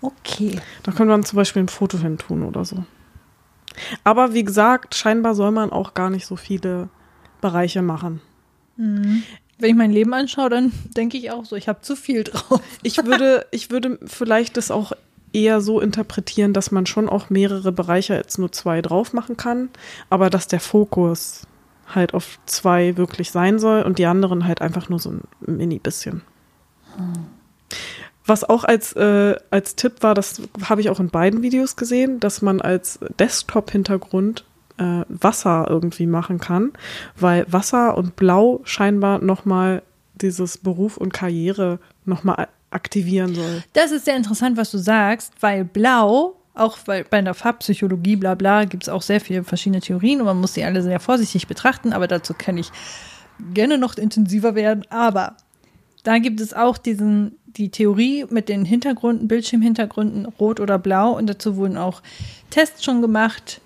[0.00, 0.60] Okay.
[0.82, 2.84] Da könnte man zum Beispiel ein Foto hin tun oder so.
[4.02, 6.88] Aber wie gesagt, scheinbar soll man auch gar nicht so viele
[7.40, 8.20] Bereiche machen.
[9.58, 12.60] Wenn ich mein Leben anschaue, dann denke ich auch so, ich habe zu viel drauf.
[12.82, 14.92] Ich würde, ich würde vielleicht das auch
[15.32, 19.68] eher so interpretieren, dass man schon auch mehrere Bereiche als nur zwei drauf machen kann,
[20.08, 21.42] aber dass der Fokus
[21.92, 25.78] halt auf zwei wirklich sein soll und die anderen halt einfach nur so ein mini
[25.78, 26.22] bisschen.
[28.24, 32.20] Was auch als, äh, als Tipp war, das habe ich auch in beiden Videos gesehen,
[32.20, 34.44] dass man als Desktop-Hintergrund
[34.78, 36.72] äh, Wasser irgendwie machen kann,
[37.18, 39.82] weil Wasser und Blau scheinbar nochmal
[40.14, 43.62] dieses Beruf und Karriere nochmal aktivieren soll.
[43.72, 48.34] Das ist sehr interessant, was du sagst, weil Blau, auch weil bei der Farbpsychologie, bla
[48.34, 51.46] bla, gibt es auch sehr viele verschiedene Theorien und man muss sie alle sehr vorsichtig
[51.46, 52.70] betrachten, aber dazu kann ich
[53.52, 54.84] gerne noch intensiver werden.
[54.90, 55.36] Aber
[56.02, 61.26] da gibt es auch diesen, die Theorie mit den Hintergründen, Bildschirmhintergründen, rot oder blau und
[61.28, 62.02] dazu wurden auch
[62.50, 63.60] Tests schon gemacht.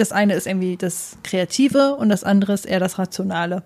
[0.00, 3.62] Das eine ist irgendwie das Kreative und das andere ist eher das Rationale.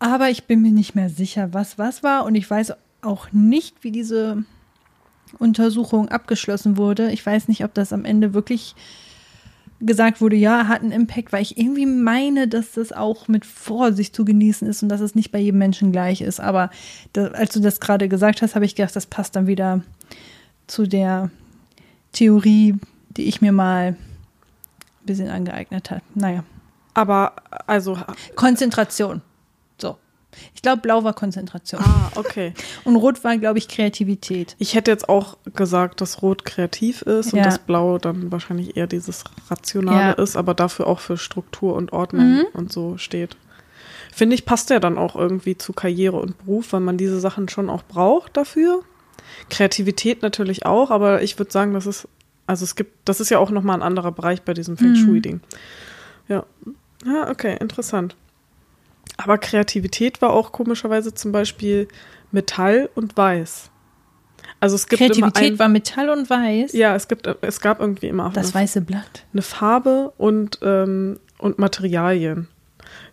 [0.00, 2.72] Aber ich bin mir nicht mehr sicher, was was war und ich weiß
[3.02, 4.42] auch nicht, wie diese
[5.38, 7.12] Untersuchung abgeschlossen wurde.
[7.12, 8.74] Ich weiß nicht, ob das am Ende wirklich
[9.78, 14.16] gesagt wurde, ja, hat einen Impact, weil ich irgendwie meine, dass das auch mit Vorsicht
[14.16, 16.40] zu genießen ist und dass es nicht bei jedem Menschen gleich ist.
[16.40, 16.68] Aber
[17.12, 19.82] da, als du das gerade gesagt hast, habe ich gedacht, das passt dann wieder
[20.66, 21.30] zu der
[22.10, 22.74] Theorie,
[23.16, 23.96] die ich mir mal
[25.08, 26.02] bisschen angeeignet habe.
[26.14, 26.44] Naja,
[26.94, 27.32] Aber
[27.66, 27.98] also,
[28.36, 29.22] Konzentration.
[29.80, 29.96] So.
[30.54, 31.80] Ich glaube, blau war Konzentration.
[31.82, 32.52] ah, okay.
[32.84, 34.54] Und rot war, glaube ich, Kreativität.
[34.58, 37.44] Ich hätte jetzt auch gesagt, dass Rot kreativ ist und Ja.
[37.44, 40.22] das Blau dann wahrscheinlich eher dieses Rationale Ja.
[40.22, 42.46] ist, aber dafür auch für Struktur und Ordnung Mhm.
[42.52, 43.36] und so steht.
[44.12, 47.48] Finde ich, passt ja dann auch irgendwie zu Karriere und Beruf, weil man diese Sachen
[47.48, 48.82] schon auch braucht dafür.
[49.50, 52.08] Kreativität natürlich auch, aber ich würde sagen, das ist,
[52.48, 54.96] also es gibt, das ist ja auch nochmal ein anderer Bereich bei diesem Feng Mhm.
[54.96, 55.40] Shui-Ding.
[56.26, 56.44] Ja.
[57.06, 58.16] Ja, okay, interessant.
[59.16, 61.86] Aber Kreativität war auch komischerweise zum Beispiel
[62.32, 63.70] Metall und Weiß.
[64.60, 66.72] Also es gibt Kreativität ein, war Metall und Weiß.
[66.72, 69.24] ja, es gibt, es gab irgendwie immer Das eine, weiße Blatt.
[69.32, 72.48] eine Farbe und ähm, und Materialien,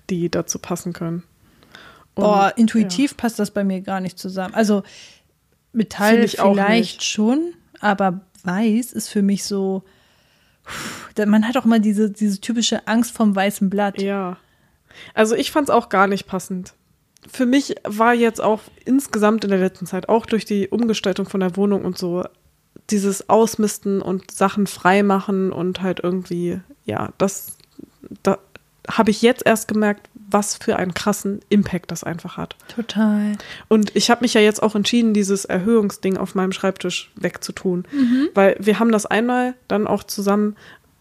[0.10, 1.24] die dazu passen können.
[2.16, 4.56] Und, Boah, intuitiv passt das bei mir gar nicht zusammen.
[4.56, 4.82] Also
[5.74, 9.84] Metall auch vielleicht schon, aber Weiß ist für mich so.
[11.18, 14.02] Man hat auch immer diese, diese typische Angst vom weißen Blatt.
[14.02, 14.38] Ja.
[15.14, 16.74] Also ich fand es auch gar nicht passend.
[17.28, 21.40] Für mich war jetzt auch insgesamt in der letzten Zeit, auch durch die Umgestaltung von
[21.40, 22.24] der Wohnung und so,
[22.90, 27.58] dieses Ausmisten und Sachen freimachen und halt irgendwie, ja, das,
[28.22, 28.38] da
[28.88, 32.58] habe ich jetzt erst gemerkt, was für einen krassen Impact das einfach hat.
[32.68, 33.38] Total.
[33.70, 37.86] Und ich habe mich ja jetzt auch entschieden, dieses Erhöhungsding auf meinem Schreibtisch wegzutun.
[38.34, 40.58] Weil wir haben das einmal dann auch zusammen,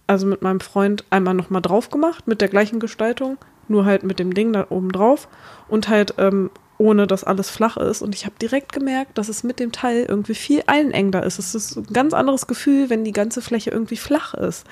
[0.06, 4.20] also mit meinem Freund, einmal nochmal drauf gemacht, mit der gleichen Gestaltung, nur halt mit
[4.20, 5.26] dem Ding da oben drauf
[5.66, 8.02] und halt ähm, ohne, dass alles flach ist.
[8.02, 11.40] Und ich habe direkt gemerkt, dass es mit dem Teil irgendwie viel einengender ist.
[11.40, 14.64] Es ist ein ganz anderes Gefühl, wenn die ganze Fläche irgendwie flach ist.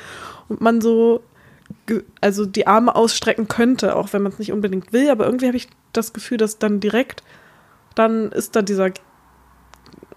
[0.49, 1.21] Und man so
[2.21, 5.57] also die Arme ausstrecken könnte, auch wenn man es nicht unbedingt will, aber irgendwie habe
[5.57, 7.23] ich das Gefühl, dass dann direkt,
[7.95, 8.91] dann ist da dieser,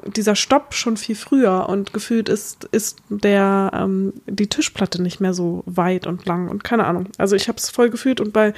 [0.05, 5.33] dieser Stopp schon viel früher und gefühlt ist, ist der, ähm, die Tischplatte nicht mehr
[5.33, 7.07] so weit und lang und keine Ahnung.
[7.17, 8.53] Also ich habe es voll gefühlt und bei,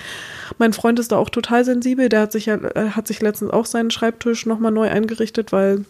[0.57, 3.51] mein Freund ist da auch total sensibel, der hat sich ja, äh, hat sich letztens
[3.51, 5.85] auch seinen Schreibtisch nochmal neu eingerichtet, weil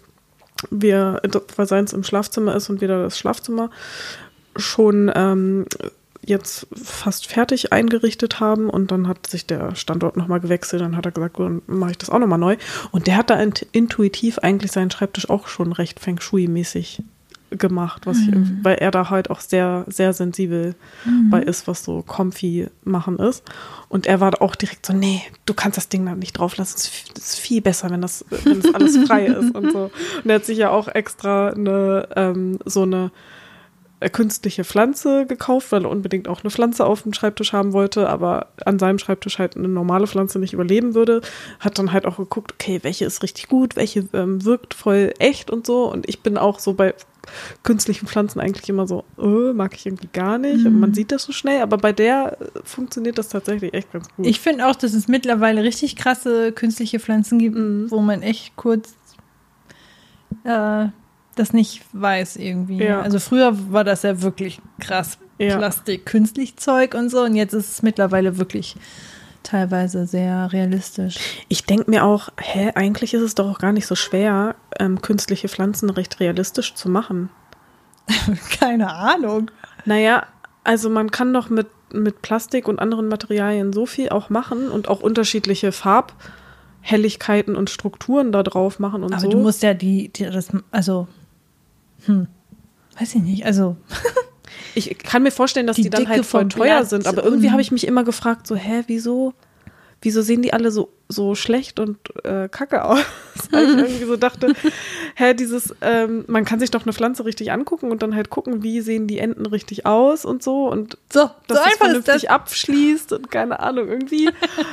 [0.69, 1.21] wir,
[1.55, 3.69] weil seins im Schlafzimmer ist und wieder das Schlafzimmer
[4.55, 5.65] schon ähm,
[6.27, 11.05] jetzt fast fertig eingerichtet haben und dann hat sich der Standort nochmal gewechselt, dann hat
[11.05, 12.57] er gesagt, dann mache ich das auch nochmal neu.
[12.91, 17.01] Und der hat da int- intuitiv eigentlich seinen Schreibtisch auch schon recht Feng Shui-mäßig
[17.49, 20.75] gemacht, was ich, irgendwie- weil er da halt auch sehr, sehr sensibel
[21.31, 23.41] bei ist, was so comfy machen ist.
[23.87, 26.57] Und er war da auch direkt so, nee, du kannst das Ding da nicht drauf
[26.57, 26.75] lassen.
[26.77, 29.89] Es ist- viel besser, wenn das, wenn das alles frei ist und so.
[30.23, 33.11] Und er hat sich ja auch extra eine, ähm, so eine
[34.11, 38.47] künstliche Pflanze gekauft, weil er unbedingt auch eine Pflanze auf dem Schreibtisch haben wollte, aber
[38.65, 41.21] an seinem Schreibtisch halt eine normale Pflanze nicht überleben würde.
[41.59, 45.49] Hat dann halt auch geguckt, okay, welche ist richtig gut, welche ähm, wirkt voll echt
[45.49, 45.91] und so.
[45.91, 46.93] Und ich bin auch so bei
[47.63, 50.65] künstlichen Pflanzen eigentlich immer so, äh, mag ich irgendwie gar nicht.
[50.65, 54.07] Und man sieht das so schnell, aber bei der äh, funktioniert das tatsächlich echt ganz
[54.15, 54.27] gut.
[54.27, 57.89] Ich finde auch, dass es mittlerweile richtig krasse künstliche Pflanzen gibt, Mhm.
[57.89, 58.93] wo man echt kurz
[60.43, 60.85] äh,
[61.39, 62.83] das nicht weiß irgendwie.
[62.83, 63.01] Ja.
[63.01, 65.57] Also früher war das ja wirklich krass Ja.
[65.57, 68.75] Plastik, künstlich Zeug und so und jetzt ist es mittlerweile wirklich
[69.43, 71.17] teilweise sehr realistisch.
[71.47, 75.01] Ich denke mir auch, hä, eigentlich ist es doch auch gar nicht so schwer, ähm,
[75.01, 77.29] künstliche Pflanzen recht realistisch zu machen.
[78.59, 79.51] Keine Ahnung.
[79.85, 80.23] Naja,
[80.63, 84.89] also man kann doch mit, mit Plastik und anderen Materialien so viel auch machen und
[84.89, 89.29] auch unterschiedliche Farbhelligkeiten und Strukturen da drauf machen und Aber so.
[89.29, 91.07] du musst ja die, die das, also,
[92.05, 92.27] hm,
[92.99, 93.77] weiß ich nicht, also
[94.75, 97.23] ich kann mir vorstellen, dass die, Die dann Dicke halt voll teuer Blatt sind, aber
[97.23, 99.33] irgendwie habe ich mich immer gefragt, so, hä, wieso?
[99.99, 102.99] Wieso sehen die alle so, so schlecht und äh, kacke aus?
[103.49, 104.53] Weil ich irgendwie so dachte,
[105.15, 108.61] hä, dieses, ähm, man kann sich doch eine Pflanze richtig angucken und dann halt gucken,
[108.61, 112.29] wie sehen die Enden richtig aus und so und so, dass so ist vernünftig das.
[112.29, 114.29] abschließt und keine Ahnung, irgendwie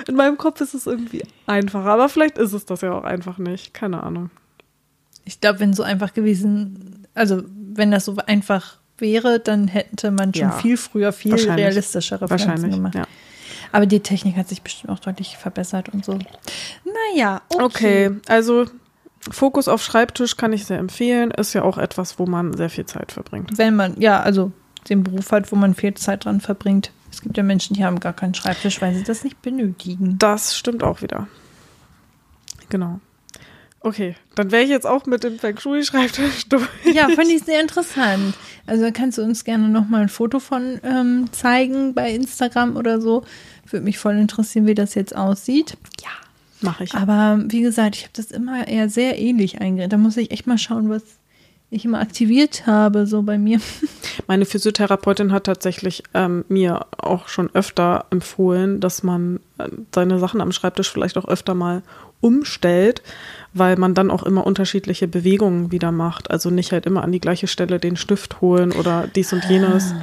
[0.06, 3.38] in meinem Kopf ist es irgendwie einfacher, aber vielleicht ist es das ja auch einfach
[3.38, 4.28] nicht, keine Ahnung.
[5.24, 10.32] Ich glaube, wenn so einfach gewesen, also wenn das so einfach wäre, dann hätte man
[10.32, 12.94] schon Ja, viel früher viel realistischere Pflanzen gemacht.
[12.94, 13.06] ja.
[13.72, 16.18] Aber die Technik hat sich bestimmt auch deutlich verbessert und so.
[17.12, 18.08] Naja, okay.
[18.08, 18.66] Okay, also
[19.30, 22.86] Fokus auf Schreibtisch kann ich sehr empfehlen, ist ja auch etwas, wo man sehr viel
[22.86, 23.58] Zeit verbringt.
[23.58, 24.52] Wenn man, ja, also
[24.88, 26.92] den Beruf hat, wo man viel Zeit dran verbringt.
[27.10, 30.18] Es gibt ja Menschen, die haben gar keinen Schreibtisch, weil sie das nicht benötigen.
[30.18, 31.26] Das stimmt auch wieder.
[32.68, 33.00] Genau.
[33.84, 36.66] Okay, dann wäre ich jetzt auch mit dem Feng Shui-Schreibtisch durch.
[36.90, 38.34] Ja, fand ich sehr interessant.
[38.66, 43.02] Also kannst du uns gerne noch mal ein Foto von ähm, zeigen bei Instagram oder
[43.02, 43.24] so.
[43.68, 45.76] Würde mich voll interessieren, wie das jetzt aussieht.
[46.02, 46.08] Ja,
[46.62, 46.94] mache ich.
[46.94, 49.92] Aber wie gesagt, ich habe das immer eher sehr ähnlich eingerichtet.
[49.92, 51.02] Da muss ich echt mal schauen, was
[51.68, 53.60] ich immer aktiviert habe, so bei mir.
[54.26, 60.40] Meine Physiotherapeutin hat tatsächlich ähm, mir auch schon öfter empfohlen, dass man äh, seine Sachen
[60.40, 61.82] am Schreibtisch vielleicht auch öfter mal
[62.24, 63.02] umstellt,
[63.52, 66.30] weil man dann auch immer unterschiedliche Bewegungen wieder macht.
[66.30, 69.94] Also nicht halt immer an die gleiche Stelle den Stift holen oder dies und jenes.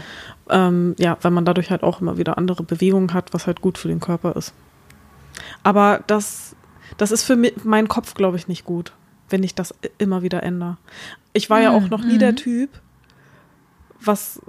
[0.50, 3.78] Ähm, ja, weil man dadurch halt auch immer wieder andere Bewegungen hat, was halt gut
[3.78, 4.54] für den Körper ist.
[5.64, 6.56] Aber das,
[6.98, 8.94] das ist für mi- meinen Kopf, glaube ich, nicht gut,
[9.30, 10.78] wenn ich das immer wieder ändere.
[11.34, 12.70] Ich war ja auch noch nie der Typ,
[14.00, 14.42] was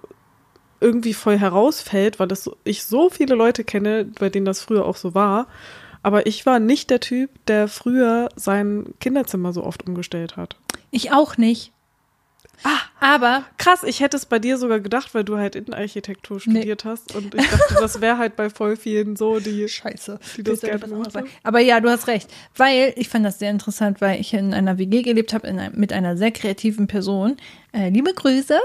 [0.81, 4.85] irgendwie voll herausfällt, weil das so, ich so viele Leute kenne, bei denen das früher
[4.85, 5.47] auch so war.
[6.03, 10.57] Aber ich war nicht der Typ, der früher sein Kinderzimmer so oft umgestellt hat.
[10.91, 11.73] Ich auch nicht.
[12.65, 16.85] Ah, Aber krass, ich hätte es bei dir sogar gedacht, weil du halt Innenarchitektur studiert
[16.85, 17.15] hast.
[17.15, 19.69] Und ich dachte, das wäre halt bei voll vielen so, die.
[19.69, 20.21] Scheiße.
[20.37, 20.87] Die das gerne.
[21.43, 22.31] Aber ja, du hast recht.
[22.57, 26.17] Weil ich fand das sehr interessant, weil ich in einer WG gelebt habe mit einer
[26.17, 27.37] sehr kreativen Person.
[27.73, 28.59] Äh, liebe Grüße.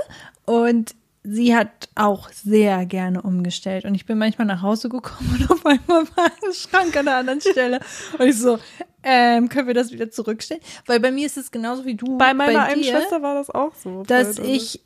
[0.46, 0.94] Und
[1.30, 3.86] sie hat auch sehr gerne umgestellt.
[3.86, 7.18] Und ich bin manchmal nach Hause gekommen und auf einmal war ein Schrank an einer
[7.18, 7.80] anderen Stelle.
[8.18, 8.58] Und ich so,
[9.04, 10.62] ähm, können wir das wieder zurückstellen?
[10.86, 12.18] Weil bei mir ist es genauso wie du.
[12.18, 14.04] Bei meiner einen dir, Schwester war das auch so.
[14.04, 14.82] dass Weil- ich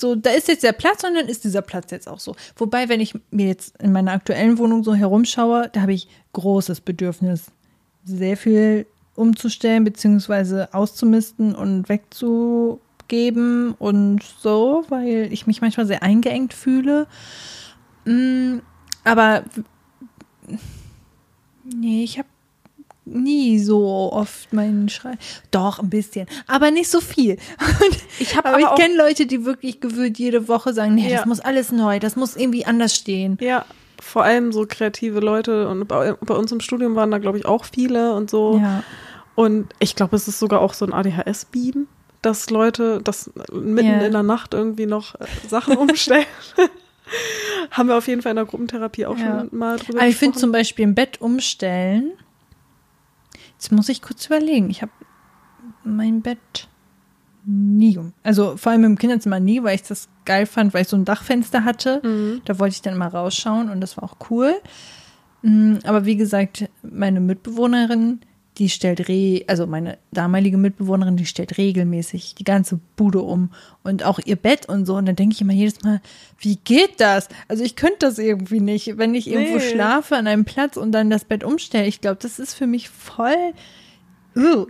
[0.00, 2.34] so, da ist jetzt der Platz und dann ist dieser Platz jetzt auch so.
[2.56, 6.80] Wobei, wenn ich mir jetzt in meiner aktuellen Wohnung so herumschaue, da habe ich großes
[6.80, 7.46] Bedürfnis,
[8.04, 11.88] sehr viel umzustellen, beziehungsweise auszumisten und
[13.12, 17.06] wegzugeben und so, weil ich mich manchmal sehr eingeengt fühle.
[18.04, 18.58] Mm,
[19.04, 19.44] Aber
[21.64, 22.28] nee, ich habe
[23.04, 25.14] nie so oft meinen Schrei.
[25.50, 27.36] Doch, ein bisschen, aber nicht so viel.
[28.18, 31.18] Ich hab aber, aber ich kenne Leute, die wirklich gewöhnt jede Woche sagen, nee, Ja.
[31.18, 33.38] das muss alles neu, das muss irgendwie anders stehen.
[33.40, 33.64] Ja,
[34.00, 37.44] vor allem so kreative Leute und bei, bei uns im Studium waren da, glaube ich,
[37.46, 38.58] auch viele und so.
[38.58, 38.82] Ja.
[39.34, 41.86] Und ich glaube, es ist sogar auch so ein ADHS-Beam,
[42.22, 44.00] dass Leute das mitten Ja.
[44.00, 46.24] in der Nacht irgendwie noch äh, Sachen umstellen.
[47.70, 49.40] Haben wir auf jeden Fall in der Gruppentherapie auch Ja.
[49.48, 52.12] schon mal drüber Aber ich finde zum Beispiel im Bett umstellen.
[53.54, 54.70] Jetzt muss ich kurz überlegen.
[54.70, 54.92] Ich habe
[55.84, 56.68] mein Bett
[57.44, 58.12] nie um.
[58.22, 61.04] Also vor allem im Kinderzimmer nie, weil ich das geil fand, weil ich so ein
[61.04, 62.00] Dachfenster hatte.
[62.04, 62.42] Mhm.
[62.44, 64.54] Da wollte ich dann immer rausschauen und das war auch cool.
[65.42, 68.20] Mm, Aber wie gesagt, meine Mitbewohnerin,
[68.58, 73.50] die stellt re, also meine damalige Mitbewohnerin, die stellt regelmäßig die ganze Bude um
[73.82, 74.96] und auch ihr Bett und so.
[74.96, 76.02] Und dann denke ich immer jedes Mal,
[76.38, 77.28] wie geht das?
[77.48, 79.70] Also ich könnte das irgendwie nicht, wenn ich irgendwo Nee.
[79.70, 81.86] schlafe an einem Platz und dann das Bett umstelle.
[81.86, 83.54] Ich glaube, das ist für mich voll.
[84.36, 84.66] Ugh.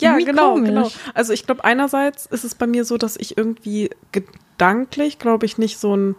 [0.00, 0.68] Ja, genau, komisch.
[0.68, 0.90] genau.
[1.12, 5.58] Also ich glaube, einerseits ist es bei mir so, dass ich irgendwie gedanklich, glaube ich,
[5.58, 6.14] nicht so ein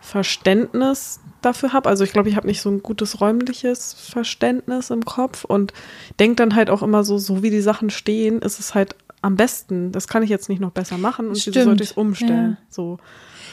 [0.00, 1.88] Verständnis dafür habe.
[1.88, 5.72] Also ich glaube, ich habe nicht so ein gutes räumliches Verständnis im Kopf und
[6.18, 9.36] denke dann halt auch immer so, so wie die Sachen stehen, ist es halt am
[9.36, 9.90] besten.
[9.92, 12.58] Das kann ich jetzt nicht noch besser machen und wieso Stimmt, sollte ich es umstellen?
[12.60, 12.66] ja.
[12.68, 12.98] So.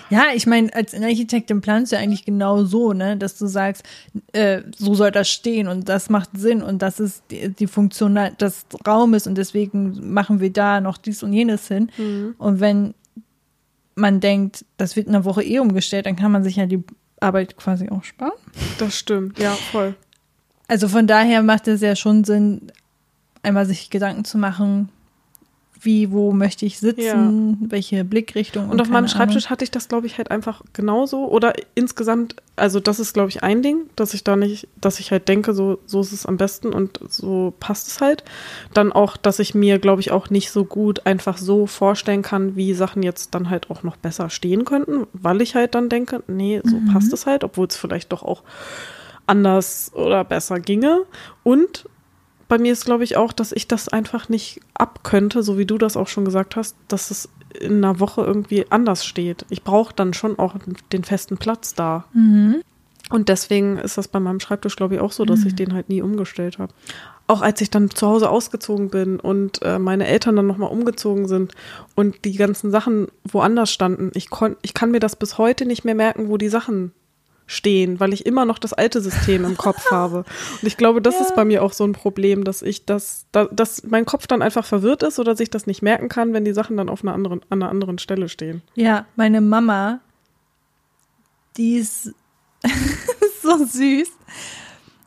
[0.10, 3.84] Ja, ich meine, als Architektin planst du ja eigentlich genau so, ne, dass du sagst,
[4.34, 8.20] äh, so soll das stehen und das macht Sinn und das ist die, die Funktion
[8.38, 11.90] des Raumes und deswegen machen wir da noch dies und jenes hin.
[12.38, 12.94] Und wenn
[13.96, 16.84] man denkt, das wird in einer Woche eh umgestellt, dann kann man sich ja die
[17.22, 18.34] Arbeit quasi auch sparen.
[18.78, 19.96] Das stimmt, ja, voll.
[20.68, 22.72] Also von daher macht es ja schon Sinn,
[23.44, 24.90] einmal sich Gedanken zu machen,
[25.84, 28.70] wie, wo möchte ich sitzen, welche Blickrichtung.
[28.70, 29.50] Und auf keine meinem Schreibtisch Ahnung.
[29.50, 31.28] hatte ich das, glaube ich, halt einfach genauso.
[31.28, 35.12] Oder insgesamt, also das ist, glaube ich, ein Ding, dass ich da nicht, dass ich
[35.12, 38.24] halt denke, so, so ist es am besten und so passt es halt.
[38.74, 42.56] Dann auch, dass ich mir, glaube ich, auch nicht so gut einfach so vorstellen kann,
[42.56, 46.24] wie Sachen jetzt dann halt auch noch besser stehen könnten, weil ich halt dann denke,
[46.28, 48.44] nee, so passt es halt, obwohl es vielleicht doch auch
[49.26, 51.02] anders oder besser ginge.
[51.44, 51.86] Und
[52.52, 55.78] bei mir ist, glaube ich, auch, dass ich das einfach nicht abkönnte, so wie du
[55.78, 59.46] das auch schon gesagt hast, dass es in einer Woche irgendwie anders steht.
[59.50, 60.56] Ich brauche dann schon auch
[60.92, 62.04] den festen Platz da.
[63.10, 65.88] Und deswegen ist das bei meinem Schreibtisch, glaube ich, auch so, dass ich den halt
[65.88, 66.74] nie umgestellt habe.
[67.26, 71.30] Auch als ich dann zu Hause ausgezogen bin und äh, meine Eltern dann nochmal umgezogen
[71.30, 71.54] sind
[71.96, 75.86] und die ganzen Sachen woanders standen, ich, kon ich kann mir das bis heute nicht
[75.86, 76.92] mehr merken, wo die Sachen
[77.52, 80.20] stehen, weil ich immer noch das alte System im Kopf habe.
[80.62, 83.46] Und ich glaube, das ist bei mir auch so ein Problem, dass ich das, da,
[83.46, 86.54] dass mein Kopf dann einfach verwirrt ist oder sich das nicht merken kann, wenn die
[86.54, 88.62] Sachen dann auf einer anderen, an einer anderen Stelle stehen.
[88.76, 90.00] Ja, meine Mama,
[91.58, 92.14] die ist
[93.42, 94.10] so süß.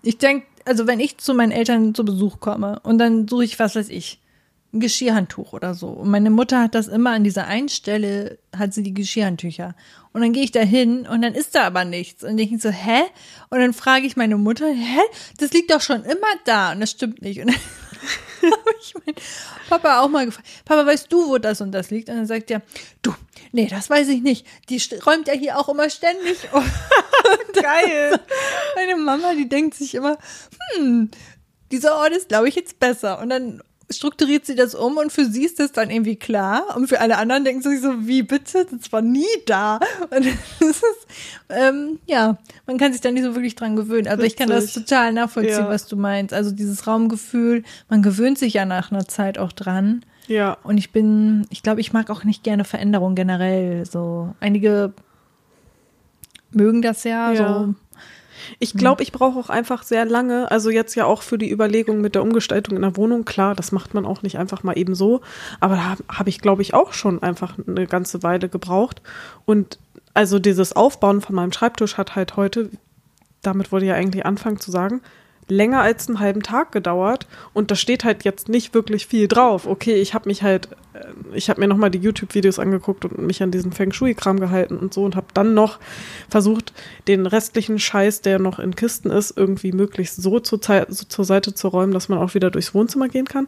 [0.02, 3.59] Ich denke, also wenn ich zu meinen Eltern zu Besuch komme und dann suche ich,
[3.59, 4.20] was weiß ich,
[4.74, 5.88] ein Geschirrhandtuch oder so.
[5.88, 9.74] Und meine Mutter hat das immer an dieser einen Stelle, hat sie die Geschirrhandtücher.
[10.12, 12.22] Und dann gehe ich da hin und dann ist da aber nichts.
[12.24, 13.02] Und denke ich so, hä?
[13.50, 15.00] Und dann frage ich meine Mutter, hä?
[15.38, 16.72] Das liegt doch schon immer da.
[16.72, 17.40] Und das stimmt nicht.
[17.40, 17.46] Und
[18.42, 19.16] dann habe ich meinen
[19.68, 22.08] Papa auch mal gefragt, Papa, weißt du, wo das und das liegt?
[22.08, 22.62] Und dann sagt er,
[23.02, 23.14] du,
[23.52, 24.46] nee, das weiß ich nicht.
[24.68, 26.64] Die räumt ja hier auch immer ständig um.
[27.54, 28.20] Geil!
[28.74, 30.18] Meine Mama, die denkt sich immer,
[30.74, 31.10] hm,
[31.70, 33.20] dieser Ort ist, glaube ich, jetzt besser.
[33.20, 33.62] Und dann
[33.96, 36.76] strukturiert sie das um und für sie ist das dann irgendwie klar.
[36.76, 38.66] Und für alle anderen denken sie sich so, wie bitte?
[38.70, 39.76] Das war nie da.
[40.11, 40.26] Und
[40.61, 41.07] das ist,
[41.48, 44.09] ähm, ja, man kann sich da nicht so wirklich dran gewöhnen.
[44.09, 45.68] Also ich kann das total nachvollziehen, Ja.
[45.68, 46.33] was du meinst.
[46.35, 50.04] Also dieses Raumgefühl, man gewöhnt sich ja nach einer Zeit auch dran.
[50.26, 53.85] Ja, Und ich bin, ich glaube, ich mag auch nicht gerne Veränderung generell.
[53.85, 54.92] So einige
[56.50, 57.59] mögen das ja, Ja.
[57.64, 57.74] so
[58.59, 62.00] Ich glaube, ich brauche auch einfach sehr lange, also jetzt ja auch für die Überlegung
[62.00, 64.94] mit der Umgestaltung in der Wohnung, klar, das macht man auch nicht einfach mal eben
[64.94, 65.20] so,
[65.61, 69.02] aber da habe hab ich, glaube ich, auch schon einfach eine ganze Weile gebraucht.
[69.44, 69.78] Und
[70.14, 72.70] also dieses Aufbauen von meinem Schreibtisch hat halt heute,
[73.42, 75.00] damit wollte ich ja eigentlich anfangen zu sagen,
[75.48, 79.66] länger als einen halben Tag gedauert und da steht halt jetzt nicht wirklich viel drauf.
[79.66, 83.42] Okay, ich habe mich halt, äh, ich habe mir nochmal die YouTube-Videos angeguckt und mich
[83.42, 85.78] an diesem Feng Shui-Kram gehalten und so und habe dann noch
[86.28, 86.72] versucht,
[87.09, 91.54] den restlichen Scheiß, der noch in Kisten ist, irgendwie möglichst so Zei- so zur Seite
[91.54, 93.46] zu räumen, dass man auch wieder durchs Wohnzimmer gehen kann.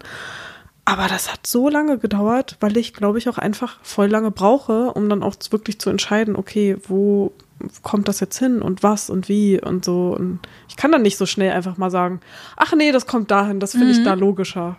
[0.89, 4.93] Aber das hat so lange gedauert, weil ich, glaube ich, auch einfach voll lange brauche,
[4.93, 7.33] um dann auch wirklich zu entscheiden, okay, wo
[7.83, 10.15] kommt das jetzt hin und was und wie und so.
[10.17, 12.21] Und ich kann dann nicht so schnell einfach mal sagen,
[12.57, 14.79] ach nee, das kommt dahin, das finde ich da logischer.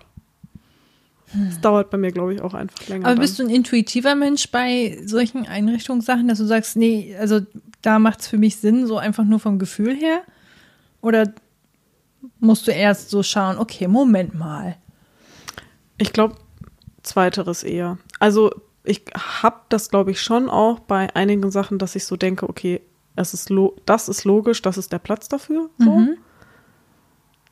[1.34, 3.06] Das dauert bei mir, glaube ich, auch einfach länger.
[3.06, 3.22] Aber dann.
[3.22, 7.41] bist du ein intuitiver Mensch bei solchen Einrichtungssachen, dass du sagst, nee, also
[7.82, 10.22] da macht es für mich Sinn, so einfach nur vom Gefühl her?
[11.02, 11.34] Oder
[12.39, 14.78] musst du erst so schauen, okay, Moment mal.
[15.97, 16.38] Ich glaube,
[17.04, 17.97] zweiteres eher.
[18.20, 18.52] Also
[18.88, 22.82] ich habe das, glaube ich, schon auch bei einigen Sachen, dass ich so denke, okay,
[23.16, 23.52] es ist
[23.86, 25.70] das ist logisch, das ist der Platz dafür.
[25.78, 25.92] So.
[25.92, 26.18] Mhm.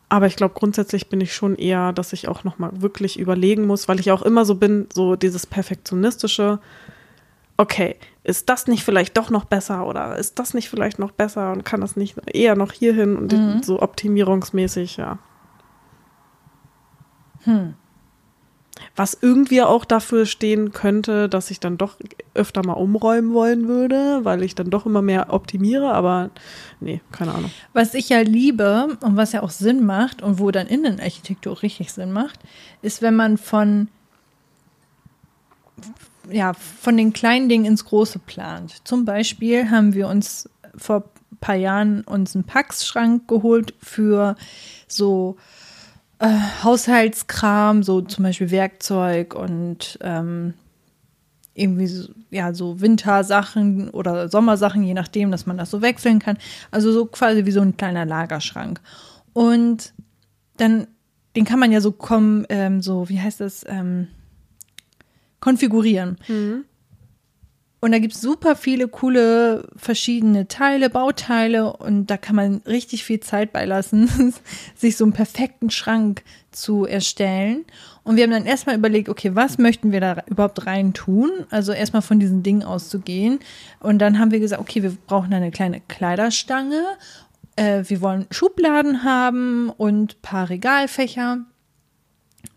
[0.08, 3.88] Aber ich glaube, grundsätzlich bin ich schon eher, dass ich auch nochmal wirklich überlegen muss,
[3.88, 6.60] weil ich auch immer so bin, so dieses perfektionistische,
[7.58, 11.52] okay, ist das nicht vielleicht doch noch besser oder ist das nicht vielleicht noch besser
[11.52, 13.64] und kann das nicht eher noch hierhin und mhm.
[13.64, 15.18] so optimierungsmäßig, ja.
[17.44, 17.74] Hm.
[18.96, 21.98] Was irgendwie auch dafür stehen könnte, dass ich dann doch
[22.34, 26.30] öfter mal umräumen wollen würde, weil ich dann doch immer mehr optimiere, aber
[26.80, 27.52] nee, keine Ahnung.
[27.74, 31.94] Was ich ja liebe und was ja auch Sinn macht und wo dann Innenarchitektur richtig
[31.94, 32.40] Sinn macht,
[32.82, 33.88] ist, wenn man von
[36.30, 38.88] ja, von den kleinen Dingen ins Große plant.
[38.88, 44.36] Zum Beispiel haben wir uns vor ein paar Jahren uns einen Packschrank geholt für
[44.88, 45.38] so
[46.20, 50.54] äh, Haushaltskram, so zum Beispiel Werkzeug und ähm,
[51.54, 56.38] irgendwie so, ja so Wintersachen oder Sommersachen, je nachdem, dass man das so wechseln kann.
[56.72, 58.82] Also so quasi wie so ein kleiner Lagerschrank.
[59.34, 59.94] Und
[60.58, 60.88] dann,
[61.36, 64.08] den kann man ja so kommen, ähm, so wie heißt das, ähm,
[65.40, 66.18] konfigurieren.
[66.28, 66.66] Mhm.
[67.82, 73.04] Und da gibt es super viele coole verschiedene Teile, Bauteile und da kann man richtig
[73.04, 74.34] viel Zeit beilassen,
[74.76, 77.66] sich so einen perfekten Schrank zu erstellen.
[78.04, 81.32] Und wir haben dann erstmal überlegt, okay, was möchten wir da überhaupt rein tun?
[81.50, 83.40] Also erstmal von diesen Dingen auszugehen.
[83.80, 86.82] Und dann haben wir gesagt, okay, wir brauchen eine kleine Kleiderstange.
[87.56, 91.46] Äh, wir wollen Schubladen haben und paar Regalfächer.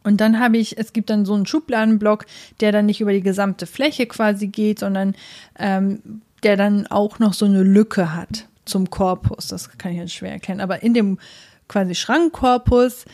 [0.05, 2.27] Und dann habe ich, es gibt dann so einen Schubladenblock,
[2.61, 5.15] der dann nicht über die gesamte Fläche quasi geht, sondern
[5.59, 9.49] ähm, der dann auch noch so eine Lücke hat zum Korpus.
[9.49, 10.61] Das kann ich jetzt schwer erklären.
[10.61, 11.19] Aber in dem
[11.67, 13.05] quasi Schrankkorpus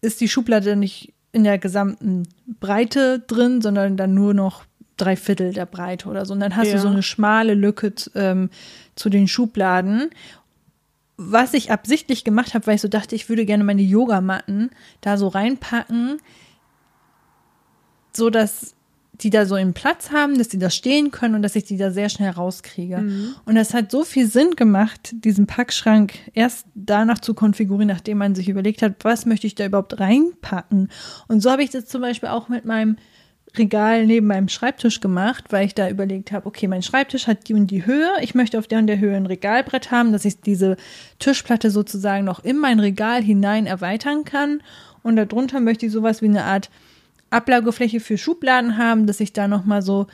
[0.00, 2.26] ist die Schublade nicht in der gesamten
[2.58, 4.64] Breite drin, sondern dann nur noch
[4.96, 6.34] drei Viertel der Breite oder so.
[6.34, 6.74] Und dann hast ja.
[6.74, 8.50] du so eine schmale Lücke ähm,
[8.96, 10.10] zu den Schubladen
[11.22, 14.70] was ich absichtlich gemacht habe, weil ich so dachte, ich würde gerne meine Yogamatten
[15.02, 16.16] da so reinpacken,
[18.16, 18.74] so dass
[19.20, 21.76] die da so einen Platz haben, dass die da stehen können und dass ich die
[21.76, 22.98] da sehr schnell rauskriege.
[22.98, 23.34] Mhm.
[23.44, 28.34] Und das hat so viel Sinn gemacht, diesen Packschrank erst danach zu konfigurieren, nachdem man
[28.34, 30.88] sich überlegt hat, was möchte ich da überhaupt reinpacken.
[31.28, 32.96] Und so habe ich das zum Beispiel auch mit meinem
[33.58, 37.54] Regal neben meinem Schreibtisch gemacht, weil ich da überlegt habe, okay, mein Schreibtisch hat die
[37.54, 38.10] und die Höhe.
[38.20, 40.76] Ich möchte auf der und der Höhe ein Regalbrett haben, dass ich diese
[41.18, 44.62] Tischplatte sozusagen noch in mein Regal hinein erweitern kann.
[45.02, 46.70] Und darunter möchte ich sowas wie eine Art
[47.30, 50.06] Ablagefläche für Schubladen haben, dass ich da nochmal so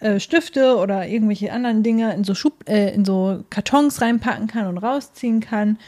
[0.00, 4.66] äh, Stifte oder irgendwelche anderen Dinge in so, Schub, äh, in so Kartons reinpacken kann
[4.66, 5.78] und rausziehen kann.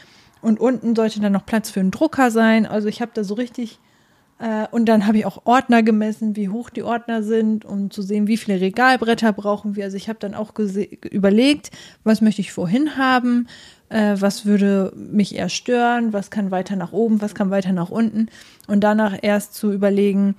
[0.41, 2.65] Und unten sollte dann noch Platz für einen Drucker sein.
[2.65, 3.79] Also ich habe da so richtig
[4.71, 8.27] und dann habe ich auch Ordner gemessen, wie hoch die Ordner sind, um zu sehen,
[8.27, 9.85] wie viele Regalbretter brauchen wir.
[9.85, 10.53] Also ich habe dann auch
[11.09, 11.71] überlegt,
[12.03, 13.47] was möchte ich vorhin haben,
[13.89, 17.89] äh, was würde mich eher stören, was kann weiter nach oben, was kann weiter nach
[17.89, 18.27] unten.
[18.67, 20.35] Und danach erst zu überlegen,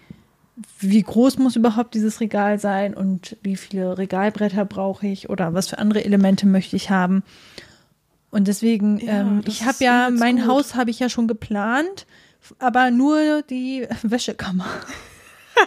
[0.78, 5.68] wie groß muss überhaupt dieses Regal sein und wie viele Regalbretter brauche ich oder was
[5.68, 7.22] für andere Elemente möchte ich haben.
[8.30, 10.46] Und deswegen, ja, ähm, ich habe ja, mein gut.
[10.46, 12.06] Haus habe ich ja schon geplant
[12.58, 14.66] aber nur die Wäschekammer.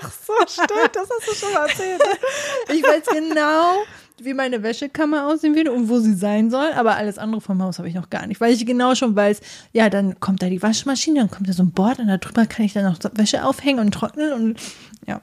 [0.01, 2.01] Ach so, stimmt, das hast du schon mal erzählt.
[2.69, 3.73] ich weiß genau,
[4.21, 7.77] wie meine Wäschekammer aussehen wird und wo sie sein soll, aber alles andere vom Haus
[7.77, 9.41] habe ich noch gar nicht, weil ich genau schon weiß,
[9.73, 12.45] ja, dann kommt da die Waschmaschine, dann kommt da so ein Board und da drüber
[12.45, 14.59] kann ich dann noch Wäsche aufhängen und trocknen und
[15.07, 15.21] ja.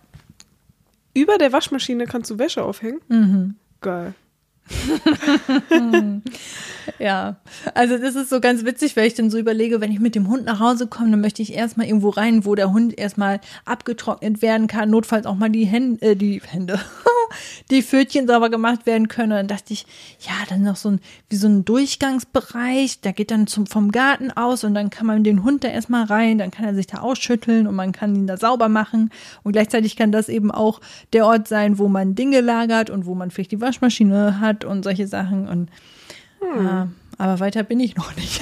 [1.14, 3.00] Über der Waschmaschine kannst du Wäsche aufhängen?
[3.08, 3.56] Mhm.
[3.80, 4.14] Geil.
[6.98, 7.36] ja,
[7.74, 10.28] also das ist so ganz witzig, weil ich dann so überlege, wenn ich mit dem
[10.28, 14.42] Hund nach Hause komme, dann möchte ich erstmal irgendwo rein, wo der Hund erstmal abgetrocknet
[14.42, 16.80] werden kann, notfalls auch mal die Hände, äh, die Hände,
[17.70, 19.30] die Pfötchen sauber gemacht werden können.
[19.30, 19.86] Dann dachte ich,
[20.20, 24.30] ja, dann noch so ein, wie so ein Durchgangsbereich, der geht dann zum, vom Garten
[24.30, 26.98] aus und dann kann man den Hund da erstmal rein, dann kann er sich da
[26.98, 29.10] ausschütteln und man kann ihn da sauber machen.
[29.42, 30.80] Und gleichzeitig kann das eben auch
[31.12, 34.82] der Ort sein, wo man Dinge lagert und wo man vielleicht die Waschmaschine hat und
[34.82, 35.48] solche Sachen.
[35.48, 35.70] Und
[36.40, 36.66] hm.
[36.66, 36.86] äh,
[37.18, 38.40] aber weiter bin ich noch nicht.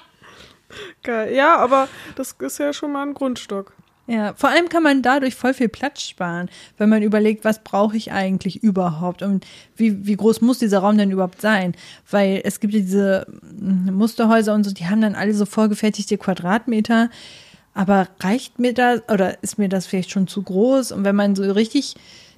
[1.02, 1.34] Geil.
[1.34, 3.74] Ja, aber das ist ja schon mal ein Grundstock.
[4.08, 7.96] Ja, vor allem kann man dadurch voll viel Platz sparen, wenn man überlegt, was brauche
[7.96, 11.74] ich eigentlich überhaupt und wie, wie groß muss dieser Raum denn überhaupt sein?
[12.10, 17.10] Weil es gibt diese hm, Musterhäuser und so, die haben dann alle so vorgefertigte Quadratmeter.
[17.74, 20.92] Aber reicht mir das oder ist mir das vielleicht schon zu groß?
[20.92, 21.94] Und wenn man so richtig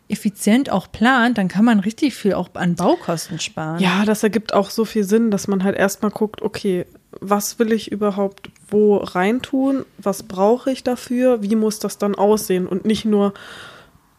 [0.09, 3.79] effizient auch plant, dann kann man richtig viel auch an Baukosten sparen.
[3.81, 6.87] Ja, das ergibt auch so viel Sinn, dass man halt erstmal guckt, okay,
[7.21, 12.67] was will ich überhaupt wo reintun, was brauche ich dafür, wie muss das dann aussehen
[12.67, 13.35] und nicht nur,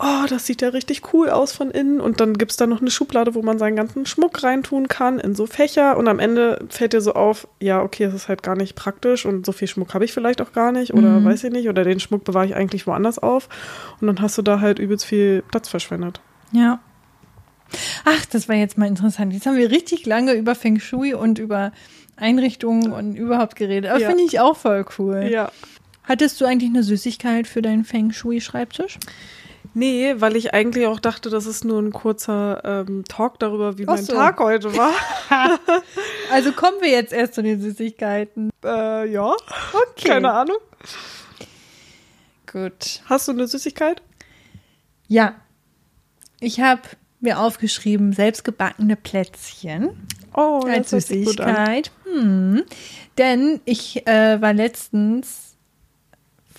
[0.07, 2.79] oh, das sieht ja richtig cool aus von innen und dann gibt es da noch
[2.81, 6.63] eine Schublade, wo man seinen ganzen Schmuck reintun kann in so Fächer und am Ende
[6.69, 9.67] fällt dir so auf, ja, okay, es ist halt gar nicht praktisch und so viel
[9.67, 11.25] Schmuck habe ich vielleicht auch gar nicht oder Mhm.
[11.25, 13.49] weiß ich nicht oder den Schmuck bewahre ich eigentlich woanders auf
[13.99, 16.21] und dann hast du da halt übelst viel Platz verschwendet.
[16.51, 16.79] Ja.
[18.05, 19.33] Ach, das war jetzt mal interessant.
[19.33, 21.71] Jetzt haben wir richtig lange über Feng Shui und über
[22.15, 23.89] Einrichtungen und überhaupt geredet.
[23.89, 24.07] Aber Ja.
[24.09, 25.27] finde ich auch voll cool.
[25.31, 25.51] Ja.
[26.03, 28.99] Hattest du eigentlich eine Süßigkeit für deinen Feng Shui-Schreibtisch?
[29.77, 33.83] Nee, weil ich eigentlich auch dachte, das ist nur ein kurzer ähm, Talk darüber, wie
[33.87, 34.13] Ach mein so.
[34.13, 34.93] Tag heute war.
[36.31, 38.49] Also kommen wir jetzt erst zu den Süßigkeiten.
[38.63, 39.31] äh, ja,
[39.73, 40.07] Okay.
[40.07, 40.57] keine Ahnung.
[42.51, 43.01] Gut.
[43.05, 44.01] Hast du eine Süßigkeit?
[45.07, 45.35] Ja.
[46.39, 46.81] Ich habe
[47.19, 49.89] mir aufgeschrieben, selbstgebackene Plätzchen.
[50.33, 51.01] Oh, als an.
[51.01, 51.91] Süßigkeit.
[52.05, 52.63] Hm.
[53.17, 55.55] Denn ich äh, war letztens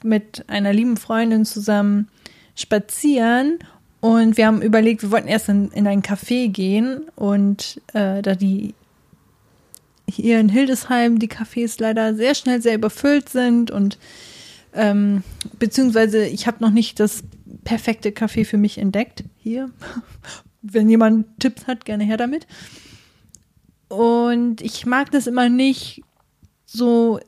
[0.03, 2.09] mit einer lieben Freundin zusammen
[2.57, 3.59] spazieren
[4.01, 8.35] und wir haben überlegt, wir wollten erst in, in ein Café gehen und äh, da
[8.35, 8.75] die
[10.09, 13.99] hier in Hildesheim die Cafés leider sehr schnell sehr überfüllt sind und
[14.73, 15.23] ähm,
[15.59, 17.25] beziehungsweise ich habe noch nicht das
[17.65, 19.71] perfekte Café für mich entdeckt hier.
[20.63, 22.47] Wenn jemand Tipps hat, gerne her damit.
[23.89, 26.03] Und ich mag das immer nicht,
[26.65, 27.21] so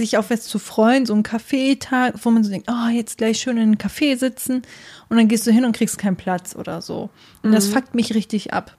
[0.00, 3.38] sich auf was zu freuen, so ein Kaffeetag, wo man so denkt, oh, jetzt gleich
[3.38, 4.62] schön in einem Café sitzen
[5.08, 7.10] und dann gehst du hin und kriegst keinen Platz oder so.
[7.42, 8.76] Und das fuckt mich richtig ab.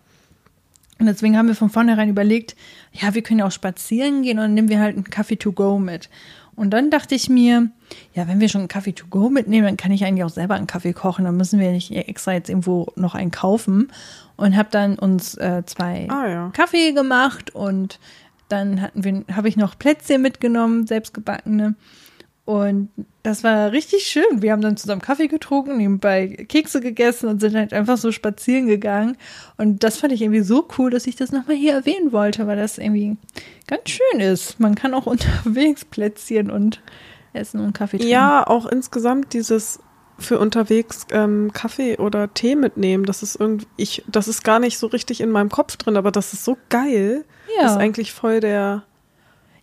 [1.00, 2.56] Und deswegen haben wir von vornherein überlegt,
[2.92, 5.52] ja, wir können ja auch spazieren gehen und dann nehmen wir halt einen Kaffee to
[5.52, 6.10] go mit.
[6.56, 7.70] Und dann dachte ich mir,
[8.14, 10.56] ja, wenn wir schon einen Kaffee to go mitnehmen, dann kann ich eigentlich auch selber
[10.56, 11.26] einen Kaffee kochen.
[11.26, 13.92] Dann müssen wir nicht extra jetzt irgendwo noch einen kaufen.
[14.38, 16.50] Und habe dann uns äh, zwei Ah, ja.
[16.54, 18.00] Kaffee gemacht und
[18.52, 21.76] dann hatten wir, habe ich noch Plätzchen mitgenommen, selbstgebackene.
[22.44, 22.90] Und
[23.24, 24.42] das war richtig schön.
[24.42, 28.66] Wir haben dann zusammen Kaffee getrunken, nebenbei Kekse gegessen und sind halt einfach so spazieren
[28.66, 29.16] gegangen.
[29.58, 32.58] Und das fand ich irgendwie so cool, dass ich das nochmal hier erwähnen wollte, weil
[32.58, 33.16] das irgendwie
[33.68, 34.60] ganz schön ist.
[34.60, 36.82] Man kann auch unterwegs Plätzchen und
[37.34, 38.12] essen und Kaffee trinken.
[38.12, 39.80] Ja, auch insgesamt dieses
[40.22, 44.78] für unterwegs ähm, Kaffee oder Tee mitnehmen, das ist irgendwie, ich, das ist gar nicht
[44.78, 47.26] so richtig in meinem Kopf drin, aber das ist so geil.
[47.58, 47.64] Ja.
[47.64, 48.84] Das ist eigentlich voll der,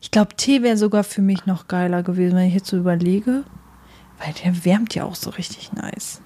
[0.00, 3.44] Ich glaube, Tee wäre sogar für mich noch geiler gewesen, wenn ich jetzt so überlege.
[4.18, 6.20] Weil der wärmt ja auch so richtig nice.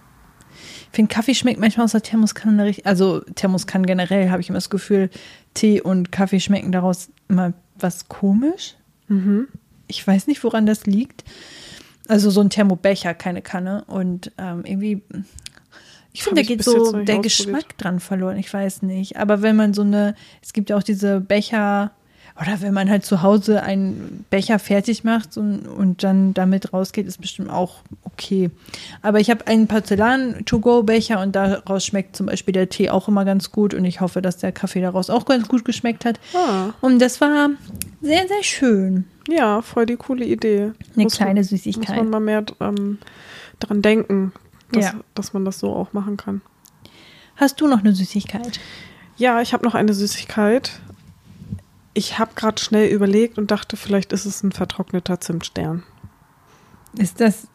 [0.90, 2.86] Ich finde, Kaffee schmeckt manchmal aus der Thermoskanne richtig.
[2.86, 5.10] Also, Thermoskanne generell habe ich immer das Gefühl,
[5.54, 8.74] Tee und Kaffee schmecken daraus immer was komisch.
[9.08, 9.48] mhm.
[9.88, 11.22] Ich weiß nicht, woran das liegt.
[12.08, 13.84] Also, so ein Thermobecher, keine Kanne.
[13.86, 15.02] Und ähm, irgendwie.
[16.12, 17.20] Ich finde, da geht so der.
[17.20, 18.36] Geschmack dran verloren.
[18.36, 19.16] Ich weiß nicht.
[19.16, 21.92] Aber wenn man so eine, es gibt ja auch diese Becher,
[22.40, 27.06] oder wenn man halt zu Hause einen Becher fertig macht und, und dann damit rausgeht,
[27.06, 28.50] ist bestimmt auch okay.
[29.02, 33.50] Aber ich habe einen Porzellan-to-go-Becher und daraus schmeckt zum Beispiel der Tee auch immer ganz
[33.50, 36.18] gut und ich hoffe, dass der Kaffee daraus auch ganz gut geschmeckt hat.
[36.34, 37.50] ah, Und das war
[38.00, 39.04] sehr, sehr schön.
[39.28, 40.72] Ja, voll die coole Idee.
[40.94, 41.88] Eine Muss kleine man, Süßigkeit.
[41.88, 42.98] Muss man mal mehr ähm,
[43.60, 44.32] dran denken,
[44.72, 44.94] dass, Ja.
[45.14, 46.40] dass man das so auch machen kann.
[47.36, 48.60] Hast du noch eine Süßigkeit?
[49.16, 50.80] Ja, ich habe noch eine Süßigkeit.
[51.94, 55.82] Ich habe gerade schnell überlegt und dachte, vielleicht ist es ein vertrockneter Zimtstern,
[56.96, 57.46] Ist das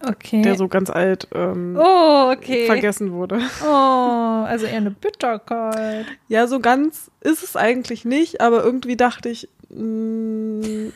[0.00, 0.42] okay?
[0.42, 2.66] der so ganz alt ähm, oh, okay.
[2.66, 3.40] vergessen wurde.
[3.64, 6.06] Oh, also eher eine Bitterkeit.
[6.28, 10.92] Ja, so ganz ist es eigentlich nicht, aber irgendwie dachte ich, mh,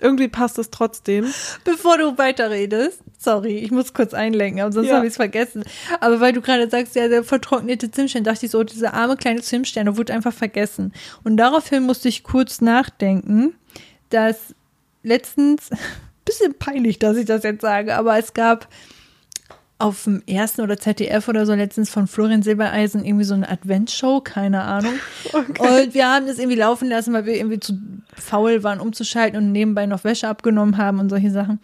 [0.00, 1.26] irgendwie passt es trotzdem.
[1.64, 4.96] Bevor du weiterredest, sorry, ich muss kurz einlenken, aber sonst Ja.
[4.96, 5.62] habe ich es vergessen.
[6.00, 9.42] Aber weil du gerade sagst, ja, der vertrocknete Zimtstern, dachte ich so, dieser arme kleine
[9.42, 10.92] Zimtstern, der wurde einfach vergessen.
[11.24, 13.54] Und daraufhin musste ich kurz nachdenken,
[14.10, 14.54] dass
[15.02, 15.70] letztens,
[16.24, 18.68] bisschen peinlich, dass ich das jetzt sage, aber es gab
[19.80, 24.20] auf dem ersten oder ZDF oder so letztens von Florian Silbereisen irgendwie so eine Adventsshow,
[24.20, 24.92] keine Ahnung.
[25.32, 27.78] Und wir haben das irgendwie laufen lassen, weil wir irgendwie zu
[28.14, 31.58] faul waren, umzuschalten und nebenbei noch Wäsche abgenommen haben und solche Sachen.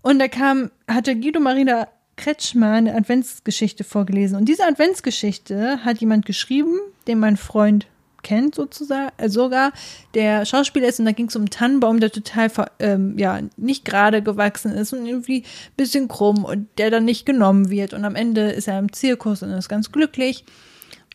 [0.00, 4.38] Und da kam, hatte Guido Marina Kretschmer eine Adventsgeschichte vorgelesen.
[4.38, 7.86] Und diese Adventsgeschichte hat jemand geschrieben, den mein Freund
[8.22, 9.72] kennt sozusagen, äh, sogar,
[10.14, 13.84] der Schauspieler ist und da ging es um einen Tannenbaum, der total ähm, ja nicht
[13.84, 18.04] gerade gewachsen ist und irgendwie ein bisschen krumm und der dann nicht genommen wird und
[18.04, 20.44] am Ende ist er im Zirkus und ist ganz glücklich.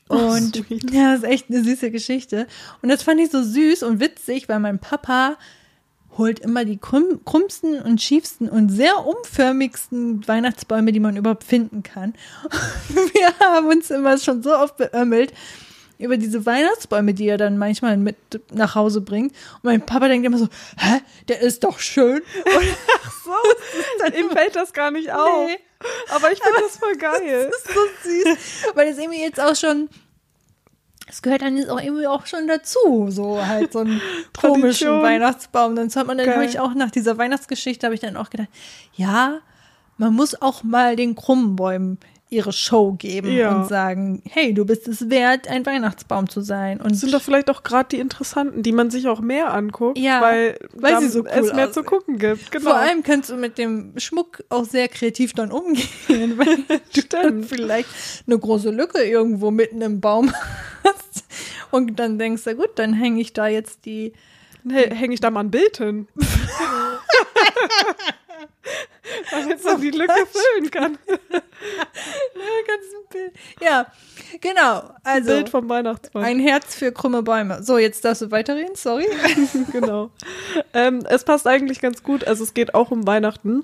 [0.07, 0.91] Und sweet.
[0.91, 2.47] ja, das ist echt eine süße Geschichte.
[2.81, 5.37] Und das fand ich so süß und witzig, weil mein Papa
[6.17, 11.83] holt immer die krumm, krummsten und schiefsten und sehr umförmigsten Weihnachtsbäume, die man überhaupt finden
[11.83, 12.13] kann.
[12.89, 15.33] Wir haben uns immer schon so oft beömmelt,
[15.99, 18.15] über diese Weihnachtsbäume, die er dann manchmal mit
[18.51, 19.31] nach Hause bringt.
[19.55, 22.17] Und mein Papa denkt immer so, hä, der ist doch schön.
[22.17, 23.31] Und ach so,
[23.99, 25.47] dann ihm fällt das gar nicht auf.
[25.47, 25.57] Nee.
[26.09, 27.49] Aber ich finde das voll geil.
[27.51, 28.75] Das ist so süß.
[28.75, 29.89] Weil das irgendwie jetzt auch schon
[31.09, 34.01] es gehört dann jetzt auch irgendwie auch schon dazu, so halt so einen
[34.37, 35.75] komischen Weihnachtsbaum.
[35.75, 36.43] Dann hat man dann Geil.
[36.43, 38.49] ich auch nach dieser Weihnachtsgeschichte habe ich dann auch gedacht,
[38.93, 39.39] ja,
[39.97, 41.97] man muss auch mal den krummen Bäumen
[42.29, 43.55] ihre Show geben ja.
[43.55, 46.81] und sagen, hey, du bist es wert, ein Weihnachtsbaum zu sein.
[46.81, 49.97] Und das sind doch vielleicht auch gerade die interessanten, die man sich auch mehr anguckt,
[49.97, 52.51] ja, weil, weil sie so cool es mehr zu gucken gibt.
[52.51, 52.71] Genau.
[52.71, 55.85] Vor allem kannst du mit dem Schmuck auch sehr kreativ dann umgehen,
[56.37, 56.57] weil
[56.93, 57.89] du dann vielleicht
[58.27, 60.33] eine große Lücke irgendwo mitten im Baum
[60.83, 61.25] hast
[61.71, 64.13] und dann denkst du, gut, dann hänge ich da jetzt die
[64.69, 66.09] hänge ich da mal ein Bild hin.
[69.31, 70.97] Damit man die Lücke füllen kann.
[73.61, 73.87] ja,
[74.41, 74.93] genau.
[75.03, 76.23] Also, Bild vom Weihnachtsmann.
[76.23, 77.63] Ein Herz für krumme Bäume.
[77.63, 79.07] So, jetzt darfst du weiterreden, sorry.
[79.71, 80.11] genau.
[80.73, 82.25] Ähm, es passt eigentlich ganz gut.
[82.25, 83.63] Also es geht auch um Weihnachten.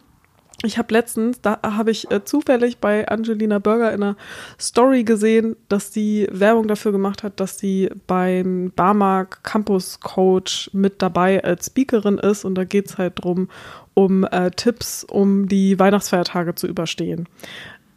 [0.65, 4.15] Ich habe letztens, da habe ich äh, zufällig bei Angelina Burger in einer
[4.57, 11.01] Story gesehen, dass sie Werbung dafür gemacht hat, dass sie beim Barmark Campus Coach mit
[11.01, 12.45] dabei als Speakerin ist.
[12.45, 13.49] Und da geht es halt drum
[13.93, 17.27] um äh, Tipps, um die Weihnachtsfeiertage zu überstehen.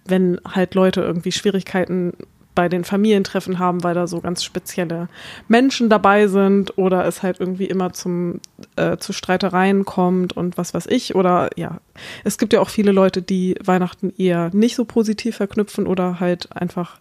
[0.05, 2.15] Wenn halt Leute irgendwie Schwierigkeiten
[2.57, 5.09] bei den Familientreffen haben, weil da so ganz spezielle
[5.47, 8.41] Menschen dabei sind oder es halt irgendwie immer zum
[8.75, 11.79] äh, zu Streitereien kommt und was weiß ich oder ja,
[12.25, 16.49] es gibt ja auch viele Leute, die Weihnachten eher nicht so positiv verknüpfen oder halt
[16.57, 16.99] einfach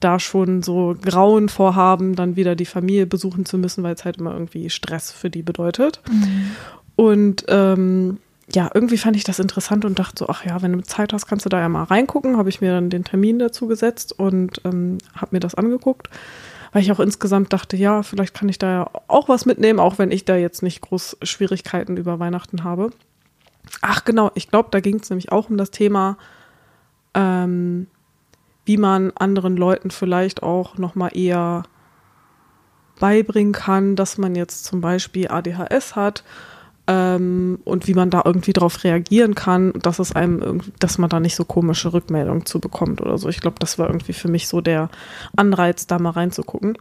[0.00, 4.18] da schon so Grauen vorhaben, dann wieder die Familie besuchen zu müssen, weil es halt
[4.18, 6.02] immer irgendwie Stress für die bedeutet.
[6.10, 6.50] Mhm.
[6.96, 8.18] Und ähm,
[8.54, 11.26] ja, irgendwie fand ich das interessant und dachte so, ach ja, wenn du Zeit hast,
[11.26, 12.36] kannst du da ja mal reingucken.
[12.36, 16.08] Habe ich mir dann den Termin dazu gesetzt und ähm, habe mir das angeguckt,
[16.72, 19.98] weil ich auch insgesamt dachte, ja, vielleicht kann ich da ja auch was mitnehmen, auch
[19.98, 22.90] wenn ich da jetzt nicht groß Schwierigkeiten über Weihnachten habe.
[23.82, 26.16] Ach genau, ich glaube, da ging es nämlich auch um das Thema,
[27.14, 27.88] ähm,
[28.64, 31.64] wie man anderen Leuten vielleicht auch noch mal eher
[33.00, 36.22] beibringen kann, dass man jetzt zum Beispiel ADHS hat
[36.86, 41.20] ähm, und wie man da irgendwie drauf reagieren kann, dass es einem, dass man da
[41.20, 43.28] nicht so komische Rückmeldungen zu bekommt oder so.
[43.28, 44.88] Ich glaube, das war irgendwie für mich so der
[45.34, 46.78] Anreiz, da mal reinzugucken.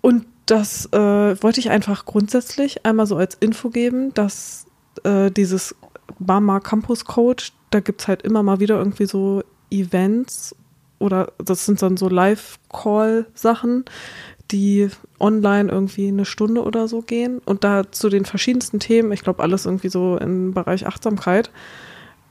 [0.00, 4.66] Und das äh, wollte ich einfach grundsätzlich einmal so als Info geben, dass
[5.04, 5.74] äh, dieses
[6.18, 10.54] Bama Campus Coach, da gibt es halt immer mal wieder irgendwie so Events
[10.98, 13.84] oder das sind dann so Live-Call-Sachen,
[14.50, 14.88] die
[15.18, 19.42] online irgendwie eine Stunde oder so gehen und da zu den verschiedensten Themen, ich glaube
[19.42, 21.50] alles irgendwie so im Bereich Achtsamkeit,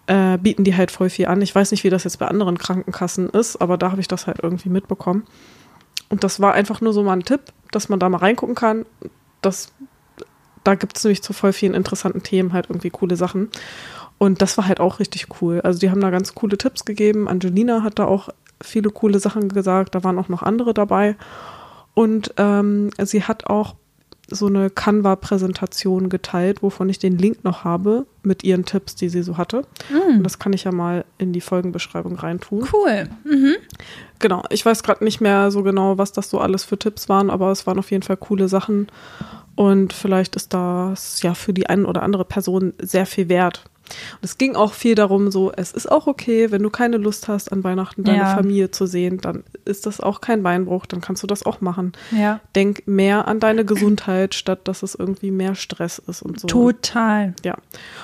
[0.07, 1.41] äh, bieten die halt voll viel an.
[1.41, 4.27] Ich weiß nicht, wie das jetzt bei anderen Krankenkassen ist, aber da habe ich das
[4.27, 5.23] halt irgendwie mitbekommen.
[6.09, 7.41] Und das war einfach nur so mal ein Tipp,
[7.71, 8.85] dass man da mal reingucken kann.
[9.41, 9.71] Das,
[10.63, 13.49] da gibt es nämlich zu voll vielen interessanten Themen halt irgendwie coole Sachen.
[14.17, 15.61] Und das war halt auch richtig cool.
[15.61, 17.27] Also die haben da ganz coole Tipps gegeben.
[17.27, 18.29] Angelina hat da auch
[18.61, 19.95] viele coole Sachen gesagt.
[19.95, 21.15] Da waren auch noch andere dabei.
[21.95, 23.75] Und ähm, sie hat auch
[24.29, 29.21] so eine Canva-Präsentation geteilt, wovon ich den Link noch habe mit ihren Tipps, die sie
[29.21, 29.63] so hatte.
[29.89, 30.17] Mm.
[30.17, 32.67] Und das kann ich ja mal in die Folgenbeschreibung reintun.
[32.73, 33.07] Cool.
[33.23, 33.55] Mhm.
[34.19, 34.43] Genau.
[34.49, 37.51] Ich weiß gerade nicht mehr so genau, was das so alles für Tipps waren, aber
[37.51, 38.87] es waren auf jeden Fall coole Sachen.
[39.55, 43.63] Und vielleicht ist das ja für die eine oder andere Person sehr viel wert.
[44.13, 47.27] Und es ging auch viel darum, so, es ist auch okay, wenn du keine Lust
[47.27, 48.35] hast, an Weihnachten deine ja.
[48.35, 51.93] Familie zu sehen, dann ist das auch kein Beinbruch, dann kannst du das auch machen.
[52.11, 52.39] Ja.
[52.55, 56.47] Denk mehr an deine Gesundheit, statt dass es irgendwie mehr Stress ist und so.
[56.47, 57.33] Total.
[57.43, 57.55] Ja.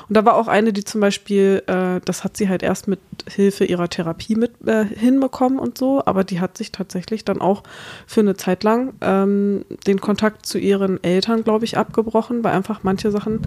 [0.08, 3.00] Und da war auch eine, die zum Beispiel, äh, das hat sie halt erst mit
[3.30, 7.64] Hilfe ihrer Therapie mit äh, hinbekommen und so, aber die hat sich tatsächlich dann auch
[8.06, 12.82] für eine Zeit lang ähm, den Kontakt zu ihren Eltern, glaube ich, abgebrochen, weil einfach
[12.84, 13.42] manche Sachen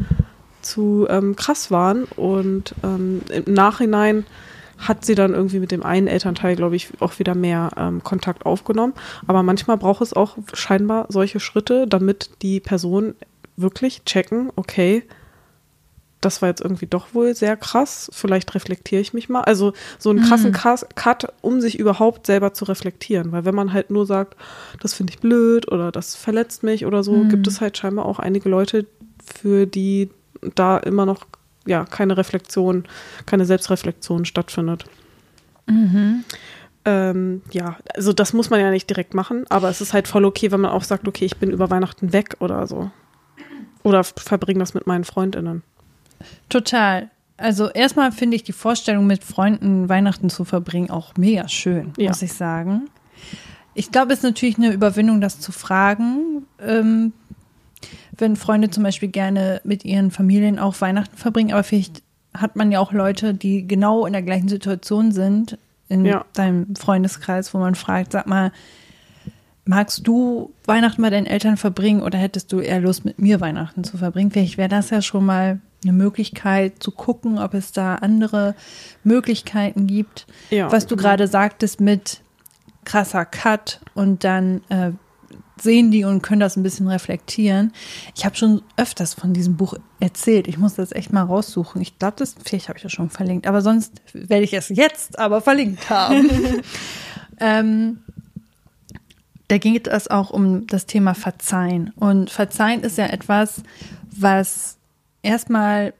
[0.64, 2.04] zu ähm, krass waren.
[2.04, 4.26] Und ähm, im Nachhinein
[4.78, 8.44] hat sie dann irgendwie mit dem einen Elternteil, glaube ich, auch wieder mehr ähm, Kontakt
[8.44, 8.94] aufgenommen.
[9.26, 13.14] Aber manchmal braucht es auch scheinbar solche Schritte, damit die Personen
[13.56, 15.04] wirklich checken, okay,
[16.24, 19.42] das war jetzt irgendwie doch wohl sehr krass, vielleicht reflektiere ich mich mal.
[19.42, 20.86] Also so einen krassen mhm.
[20.94, 23.32] Cut, um sich überhaupt selber zu reflektieren.
[23.32, 24.36] Weil wenn man halt nur sagt,
[24.80, 27.28] das finde ich blöd oder das verletzt mich oder so, mhm.
[27.28, 28.86] gibt es halt scheinbar auch einige Leute,
[29.22, 30.10] für die
[30.54, 31.26] da immer noch
[31.66, 32.84] ja keine Reflexion,
[33.26, 34.84] keine Selbstreflexion stattfindet.
[35.66, 36.24] Mhm.
[36.84, 40.24] Ähm, ja, also das muss man ja nicht direkt machen, aber es ist halt voll
[40.24, 42.90] okay, wenn man auch sagt, okay, ich bin über Weihnachten weg oder so.
[43.82, 45.62] Oder verbringe das mit meinen Freundinnen.
[46.48, 47.10] Total.
[47.36, 52.08] Also erstmal finde ich die Vorstellung, mit Freunden Weihnachten zu verbringen, auch mega schön, ja.
[52.08, 52.88] muss ich sagen.
[53.74, 56.46] ich glaube, es ist natürlich eine Überwindung, das zu fragen.
[56.60, 57.12] Ähm,
[58.16, 62.72] wenn Freunde zum Beispiel gerne mit ihren Familien auch Weihnachten verbringen, aber vielleicht hat man
[62.72, 65.58] ja auch Leute, die genau in der gleichen Situation sind,
[65.88, 66.24] in Ja.
[66.32, 68.50] deinem Freundeskreis, wo man fragt, sag mal,
[69.66, 73.84] magst du Weihnachten bei deinen Eltern verbringen oder hättest du eher Lust, mit mir Weihnachten
[73.84, 74.30] zu verbringen?
[74.30, 78.54] Vielleicht wäre das ja schon mal eine Möglichkeit zu gucken, ob es da andere
[79.04, 80.26] Möglichkeiten gibt.
[80.50, 80.70] Ja.
[80.72, 82.20] Was du gerade sagtest mit
[82.84, 84.92] krasser Cut und dann äh,
[85.60, 87.72] sehen die und können das ein bisschen reflektieren.
[88.16, 90.48] Ich habe schon öfters von diesem Buch erzählt.
[90.48, 91.80] Ich muss das echt mal raussuchen.
[91.80, 95.18] Ich glaube, das vielleicht habe ich das schon verlinkt, aber sonst werde ich es jetzt
[95.18, 96.28] aber verlinkt haben.
[97.40, 97.98] ähm,
[99.48, 101.92] da ging es auch um das Thema Verzeihen.
[101.96, 103.62] Und Verzeihen ist ja etwas,
[104.10, 104.78] was
[105.22, 105.92] erstmal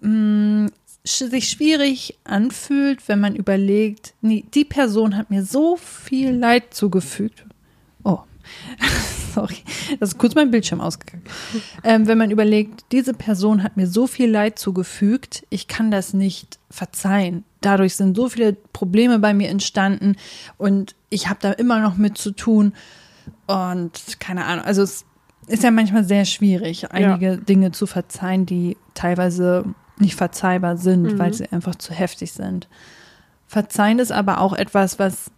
[0.00, 0.68] mh,
[1.06, 6.72] sch- sich schwierig anfühlt, wenn man überlegt, nee, die Person hat mir so viel Leid
[6.74, 7.44] zugefügt.
[9.34, 9.58] Sorry,
[10.00, 11.24] das ist kurz mein Bildschirm ausgegangen.
[11.84, 16.14] Ähm, wenn man überlegt, diese Person hat mir so viel Leid zugefügt, ich kann das
[16.14, 17.44] nicht verzeihen.
[17.60, 20.16] Dadurch sind so viele Probleme bei mir entstanden
[20.56, 22.72] und ich habe da immer noch mit zu tun.
[23.46, 25.04] Und keine Ahnung, also es
[25.46, 29.64] ist ja manchmal sehr schwierig, einige Dinge zu verzeihen, die teilweise
[29.98, 32.68] nicht verzeihbar sind, weil sie einfach zu heftig sind.
[33.46, 35.30] Verzeihen ist aber auch etwas, was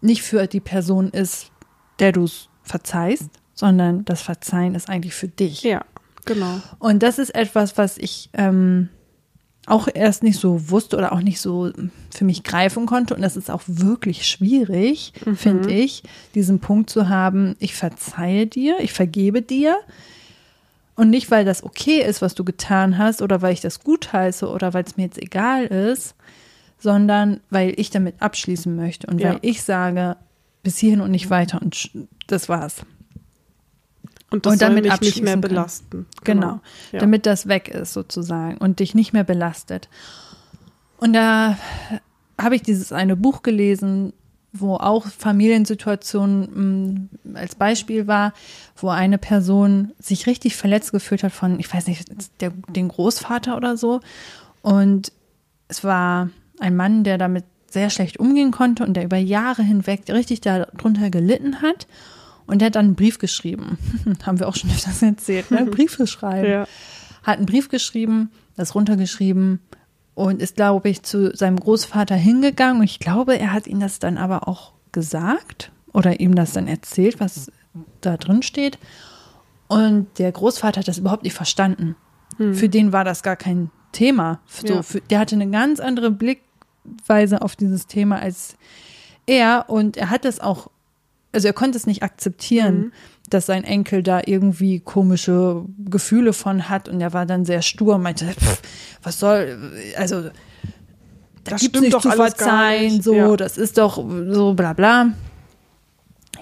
[0.00, 1.49] nicht für die Person ist,
[2.00, 5.62] der du es verzeihst, sondern das Verzeihen ist eigentlich für dich.
[5.62, 5.84] Ja,
[6.24, 6.60] genau.
[6.78, 8.88] Und das ist etwas, was ich ähm,
[9.66, 11.70] auch erst nicht so wusste oder auch nicht so
[12.10, 13.14] für mich greifen konnte.
[13.14, 16.02] Und das ist auch wirklich schwierig, finde ich,
[16.34, 19.76] diesen Punkt zu haben, ich verzeihe dir, ich vergebe dir.
[20.96, 24.12] Und nicht, weil das okay ist, was du getan hast, oder weil ich das gut
[24.12, 26.14] heiße oder weil es mir jetzt egal ist,
[26.78, 29.30] sondern weil ich damit abschließen möchte und Ja.
[29.30, 30.16] weil ich sage,
[30.62, 31.90] bis hierhin und nicht weiter und
[32.26, 32.82] das war's.
[34.30, 36.06] Und das Und soll damit mich nicht mehr belasten.
[36.22, 36.60] Genau,
[36.92, 37.00] Ja.
[37.00, 39.88] damit das weg ist sozusagen und dich nicht mehr belastet.
[40.98, 41.58] Und da
[42.40, 44.12] habe ich dieses eine Buch gelesen,
[44.52, 48.32] wo auch Familiensituationen mh, als Beispiel war,
[48.76, 52.08] wo eine Person sich richtig verletzt gefühlt hat von, ich weiß nicht,
[52.40, 54.00] der, den Großvater oder so.
[54.62, 55.12] Und
[55.68, 60.02] es war ein Mann, der damit sehr schlecht umgehen konnte und der über Jahre hinweg
[60.08, 61.86] richtig darunter gelitten hat.
[62.46, 63.78] Und der hat dann einen Brief geschrieben.
[64.26, 65.64] Haben wir auch schon öfters erzählt, ne?
[65.70, 66.50] Briefe schreiben.
[66.50, 66.66] Ja.
[67.22, 69.60] Hat einen Brief geschrieben, das runtergeschrieben
[70.14, 72.78] und ist, glaube ich, zu seinem Großvater hingegangen.
[72.80, 76.66] Und ich glaube, er hat ihm das dann aber auch gesagt oder ihm das dann
[76.66, 77.52] erzählt, was
[78.00, 78.78] da drin steht.
[79.68, 81.94] Und der Großvater hat das überhaupt nicht verstanden.
[82.52, 84.40] Für den war das gar kein Thema.
[84.48, 84.82] So, Ja.
[84.82, 86.10] für, der hatte eine ganz andere
[86.84, 88.56] Blickweise auf dieses Thema als
[89.26, 89.66] er.
[89.68, 90.70] Und er hat das auch,
[91.32, 92.92] also er konnte es nicht akzeptieren,
[93.28, 96.88] dass sein Enkel da irgendwie komische Gefühle von hat.
[96.88, 98.62] Und er war dann sehr stur und meinte, pff,
[99.02, 100.30] was soll, also da
[101.44, 103.04] Das gibt's stimmt nicht doch zu verzeihen, nicht.
[103.04, 103.36] so, Ja.
[103.36, 105.12] das ist doch so bla bla.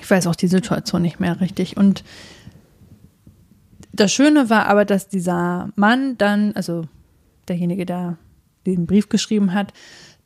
[0.01, 1.77] Ich weiß auch die Situation nicht mehr richtig.
[1.77, 2.05] Und
[3.93, 6.85] das Schöne war aber, dass dieser Mann dann, also
[7.49, 8.17] derjenige, der
[8.67, 9.73] den Brief geschrieben hat,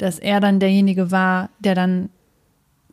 [0.03, 2.11] dass er dann derjenige war, der dann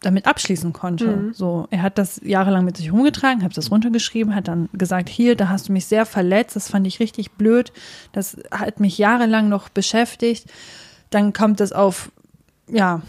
[0.01, 1.32] damit abschließen konnte.
[1.34, 5.36] So, er hat das jahrelang mit sich rumgetragen, hat das runtergeschrieben, hat dann gesagt, hier,
[5.36, 7.74] da hast du mich sehr verletzt, das fand ich richtig blöd,
[8.12, 10.45] das hat mich jahrelang noch beschäftigt.
[11.10, 12.12] Dann kommt es auf,
[12.70, 13.01] ja,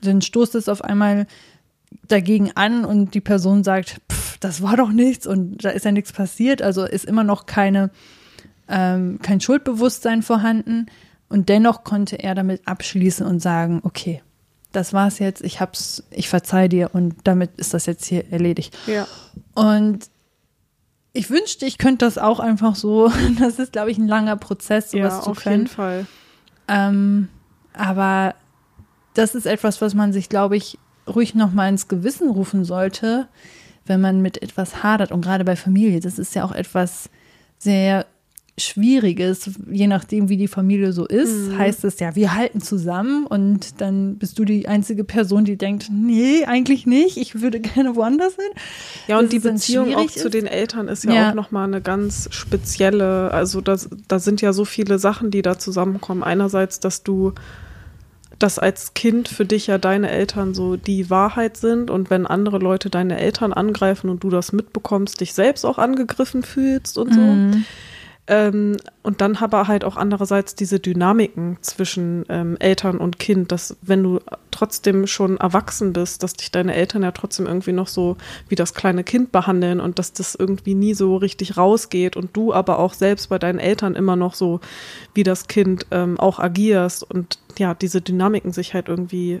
[0.00, 1.26] dann stoßt es auf einmal
[2.08, 5.92] dagegen an und die Person sagt, pff, das war doch nichts und da ist ja
[5.92, 7.90] nichts passiert, also ist immer noch keine,
[8.66, 10.86] ähm, kein Schuldbewusstsein vorhanden
[11.32, 14.22] und dennoch konnte er damit abschließen und sagen, okay,
[14.72, 18.76] das war's jetzt, ich hab's, ich verzeih dir und damit ist das jetzt hier erledigt.
[18.86, 19.06] Ja.
[19.54, 20.08] Und
[21.12, 23.12] ich wünschte, ich könnte das auch einfach so.
[23.38, 25.56] Das ist, glaube ich, ein langer Prozess, sowas Ja, zu auf können.
[25.56, 26.06] jeden Fall.
[26.68, 27.28] Ähm,
[27.74, 28.34] aber
[29.14, 33.28] das ist etwas, was man sich, glaube ich, ruhig noch mal ins Gewissen rufen sollte,
[33.84, 35.12] wenn man mit etwas hadert.
[35.12, 37.10] Und gerade bei Familie, das ist ja auch etwas
[37.58, 38.06] sehr
[38.58, 43.80] Schwieriges, je nachdem, wie die Familie so ist, heißt es ja, wir halten zusammen und
[43.80, 48.34] dann bist du die einzige Person, die denkt, nee, eigentlich nicht, ich würde gerne woanders
[48.34, 48.44] hin.
[49.08, 50.34] Ja, und Dass die Beziehung auch schwierig zu ist.
[50.34, 51.30] den Eltern ist ja, Ja.
[51.30, 55.58] auch nochmal eine ganz spezielle, also das, da sind ja so viele Sachen, die da
[55.58, 56.22] zusammenkommen.
[56.22, 57.32] Einerseits, dass du,
[58.38, 62.58] dass als Kind für dich ja deine Eltern so die Wahrheit sind und wenn andere
[62.58, 67.20] Leute deine Eltern angreifen und du das mitbekommst, dich selbst auch angegriffen fühlst und so.
[67.20, 67.64] Mhm.
[68.28, 73.76] Ähm, und dann aber halt auch andererseits diese Dynamiken zwischen ähm, Eltern und Kind, dass
[73.82, 74.20] wenn du
[74.52, 78.16] trotzdem schon erwachsen bist, dass dich deine Eltern ja trotzdem irgendwie noch so
[78.48, 82.54] wie das kleine Kind behandeln und dass das irgendwie nie so richtig rausgeht und du
[82.54, 84.60] aber auch selbst bei deinen Eltern immer noch so
[85.14, 89.40] wie das Kind ähm, auch agierst und ja, diese Dynamiken sich halt irgendwie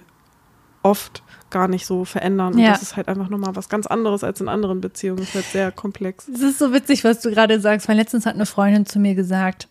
[0.82, 1.22] oft
[1.52, 2.54] gar nicht so verändern.
[2.54, 2.72] Und Ja.
[2.72, 5.18] das ist halt einfach nochmal was ganz anderes als in anderen Beziehungen.
[5.20, 6.26] Das ist halt sehr komplex.
[6.26, 9.14] Es ist so witzig, was du gerade sagst, weil letztens hat eine Freundin zu mir
[9.14, 9.68] gesagt,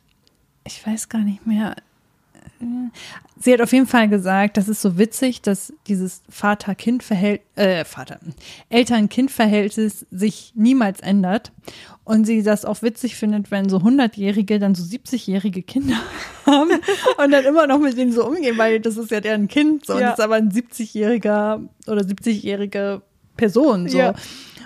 [0.64, 1.76] ich weiß gar nicht mehr.
[3.40, 8.20] Sie hat auf jeden Fall gesagt, das ist so witzig, dass dieses Vater-Kind-Verhältnis, äh, Vater,
[8.70, 11.52] Eltern-Kind-Verhältnis sich niemals ändert.
[12.04, 15.98] Und sie das auch witzig findet, wenn so 100-Jährige dann so 70-jährige Kinder
[16.46, 16.72] haben
[17.24, 19.94] und dann immer noch mit denen so umgehen, weil das ist ja deren Kind, so.
[19.94, 23.02] Und das ist aber ein 70-jähriger oder 70-jährige
[23.38, 23.98] Person, so.
[23.98, 24.14] Ja.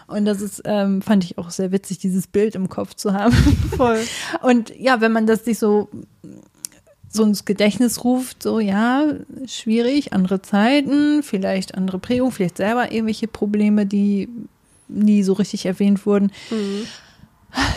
[0.08, 3.34] Und das ist, ähm, fand ich auch sehr witzig, dieses Bild im Kopf zu haben.
[3.76, 4.00] Voll.
[4.42, 5.90] Und ja, wenn man das sich so,
[7.16, 9.06] so ins Gedächtnis ruft, so ja,
[9.48, 14.30] schwierig, andere Zeiten, vielleicht andere Prägung, vielleicht selber irgendwelche Probleme, die
[14.88, 16.32] nie so richtig erwähnt wurden.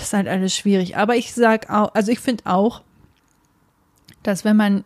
[0.03, 0.97] Ist halt alles schwierig.
[0.97, 2.83] Aber ich sag auch, also ich finde auch,
[4.23, 4.85] dass wenn man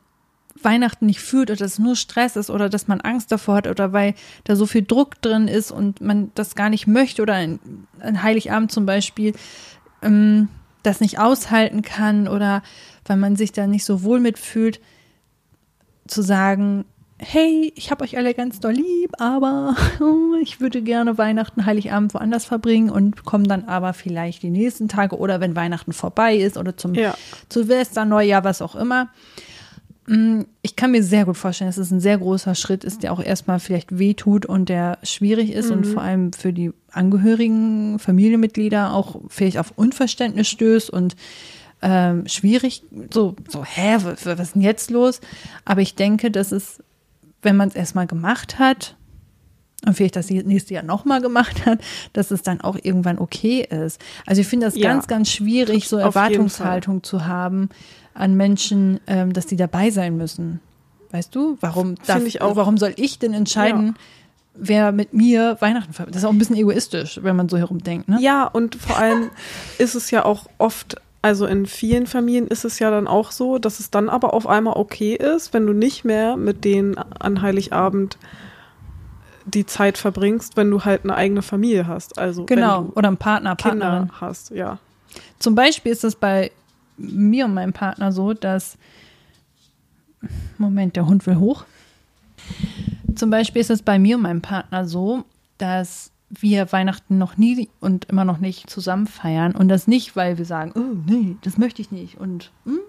[0.61, 3.67] Weihnachten nicht fühlt oder dass es nur Stress ist oder dass man Angst davor hat
[3.67, 7.35] oder weil da so viel Druck drin ist und man das gar nicht möchte oder
[7.35, 7.59] ein,
[8.01, 9.35] ein Heiligabend zum Beispiel
[10.03, 10.49] ähm,
[10.83, 12.63] das nicht aushalten kann oder
[13.05, 14.81] weil man sich da nicht so wohl mitfühlt,
[16.07, 16.85] zu sagen,
[17.19, 19.77] hey, ich habe euch alle ganz doll lieb, aber
[20.43, 25.17] ich würde gerne Weihnachten, Heiligabend woanders verbringen und komme dann aber vielleicht die nächsten Tage
[25.17, 27.15] oder wenn Weihnachten vorbei ist oder zum Ja.
[27.49, 29.09] Silvester, Neujahr, was auch immer.
[30.09, 33.13] Mm, Ich kann mir sehr gut vorstellen, dass es ein sehr großer Schritt ist, der
[33.13, 38.93] auch erstmal vielleicht wehtut und der schwierig ist und vor allem für die Angehörigen, Familienmitglieder
[38.93, 41.15] auch vielleicht auf Unverständnis stößt und
[41.83, 45.21] ähm, schwierig, so, so, hä, wa- wa- was ist denn jetzt los?
[45.65, 46.83] Aber ich denke, dass es,
[47.43, 48.97] wenn man es erstmal gemacht hat
[49.85, 51.81] und vielleicht das nächste Jahr nochmal gemacht hat,
[52.13, 54.01] dass es dann auch irgendwann okay ist.
[54.27, 54.89] Also ich finde das Ja.
[54.93, 56.05] ganz, ganz schwierig, so Auf.
[56.15, 57.69] Erwartungshaltung zu haben
[58.15, 60.61] an Menschen, ähm, dass die dabei sein müssen.
[61.11, 61.57] Weißt du?
[61.61, 62.55] Warum, darf, ich auch.
[62.57, 63.97] warum soll ich denn entscheiden,
[64.55, 66.15] wer mit mir Weihnachten verbringt?
[66.15, 68.19] Das ist auch ein bisschen egoistisch, wenn man so herumdenkt, ne?
[68.21, 69.31] Ja, und vor allem
[69.79, 73.59] ist es ja auch oft, also in vielen Familien ist es ja dann auch so,
[73.59, 77.41] dass es dann aber auf einmal okay ist, wenn du nicht mehr mit denen an
[77.43, 78.19] Heiligabend
[79.45, 82.19] die Zeit verbringst, wenn du halt eine eigene Familie hast.
[82.19, 82.91] Also Genau.
[82.95, 84.09] Oder ein Partner, Partnerin.
[84.09, 84.79] Kinder hast, ja.
[85.39, 86.51] Zum Beispiel ist es bei
[86.97, 88.77] mir und meinem Partner so, dass.
[90.59, 91.65] Moment, der Hund will hoch.
[93.15, 95.25] Zum Beispiel ist es bei mir und meinem Partner so,
[95.59, 99.55] dass wir Weihnachten noch nie und immer noch nicht zusammen feiern.
[99.55, 102.19] Und das nicht, weil wir sagen, oh nee, das möchte ich nicht.
[102.19, 102.81] Und hm,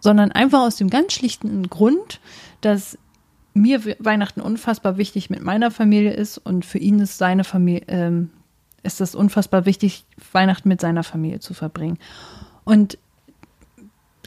[0.00, 2.20] sondern einfach aus dem ganz schlichten Grund,
[2.60, 2.96] dass
[3.52, 7.82] mir We- Weihnachten unfassbar wichtig mit meiner Familie ist und für ihn ist seine Familie,
[7.88, 8.30] ähm,
[8.82, 11.98] ist es unfassbar wichtig, Weihnachten mit seiner Familie zu verbringen.
[12.64, 12.96] Und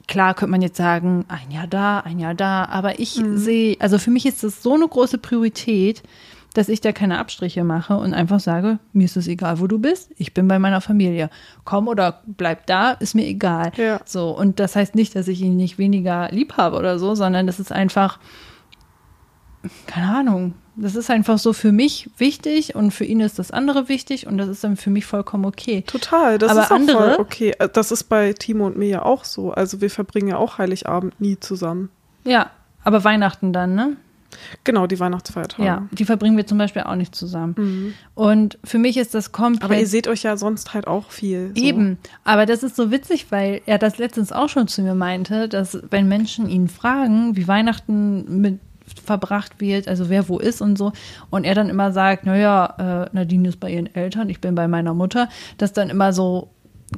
[0.07, 3.97] klar könnte man jetzt sagen, ein Jahr da, ein Jahr da, aber ich sehe, also
[3.97, 6.03] für mich ist das so eine große Priorität,
[6.53, 9.79] dass ich da keine Abstriche mache und einfach sage, mir ist es egal, wo du
[9.79, 11.29] bist, ich bin bei meiner Familie.
[11.65, 13.71] Komm oder bleib da, ist mir egal.
[13.77, 13.99] Ja.
[14.05, 17.47] So, und das heißt nicht, dass ich ihn nicht weniger lieb habe oder so, sondern
[17.47, 18.19] das ist einfach,
[19.87, 23.89] keine Ahnung, das ist einfach so für mich wichtig und für ihn ist das andere
[23.89, 25.83] wichtig und das ist dann für mich vollkommen okay.
[25.85, 27.53] Total, das Aber ist auch andere- voll okay.
[27.59, 29.51] Äh, Das ist bei Timo und mir ja auch so.
[29.51, 31.89] Also wir verbringen ja auch Heiligabend nie zusammen.
[32.25, 32.49] Ja,
[32.83, 33.97] aber Weihnachten dann, ne?
[34.63, 35.63] Genau, die Weihnachtsfeiertage.
[35.63, 37.93] Ja, die verbringen wir zum Beispiel auch nicht zusammen.
[38.15, 39.63] Und für mich ist das komplett.
[39.63, 39.65] Mhm.
[39.65, 41.51] Aber ihr seht euch ja sonst halt auch viel.
[41.55, 41.63] So.
[41.63, 45.49] Eben, aber das ist so witzig, weil er das letztens auch schon zu mir meinte,
[45.49, 48.59] dass wenn Menschen ihn fragen, wie Weihnachten mit
[49.05, 50.91] verbracht wird, also wer wo ist und so,
[51.29, 54.67] und er dann immer sagt, naja, äh, Nadine ist bei ihren Eltern, ich bin bei
[54.67, 56.49] meiner Mutter, dass dann immer so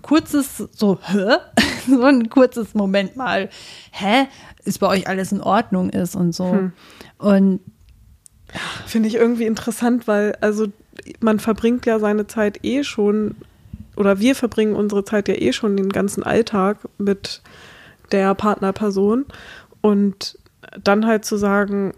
[0.01, 1.37] kurzes, so, hä?
[1.87, 3.49] so ein kurzes Moment mal,
[3.91, 4.27] hä?
[4.65, 6.51] Ist bei euch alles in Ordnung ist und so.
[6.51, 6.73] Hm.
[7.25, 7.59] Und
[8.85, 10.67] Finde ich irgendwie interessant, weil also
[11.19, 13.35] man verbringt ja seine Zeit eh schon,
[13.95, 17.41] oder wir verbringen unsere Zeit ja eh schon den ganzen Alltag mit
[18.11, 19.25] der Partnerperson.
[19.81, 20.37] Und
[20.83, 21.93] dann halt zu sagen,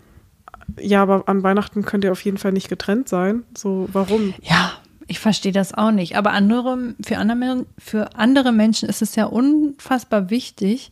[0.79, 3.43] ja, aber an Weihnachten könnt ihr auf jeden Fall nicht getrennt sein.
[3.55, 4.33] So, warum?
[4.41, 4.73] Ja,
[5.07, 6.15] ich verstehe das auch nicht.
[6.15, 10.91] Aber andere, für, andere, für andere Menschen ist es ja unfassbar wichtig.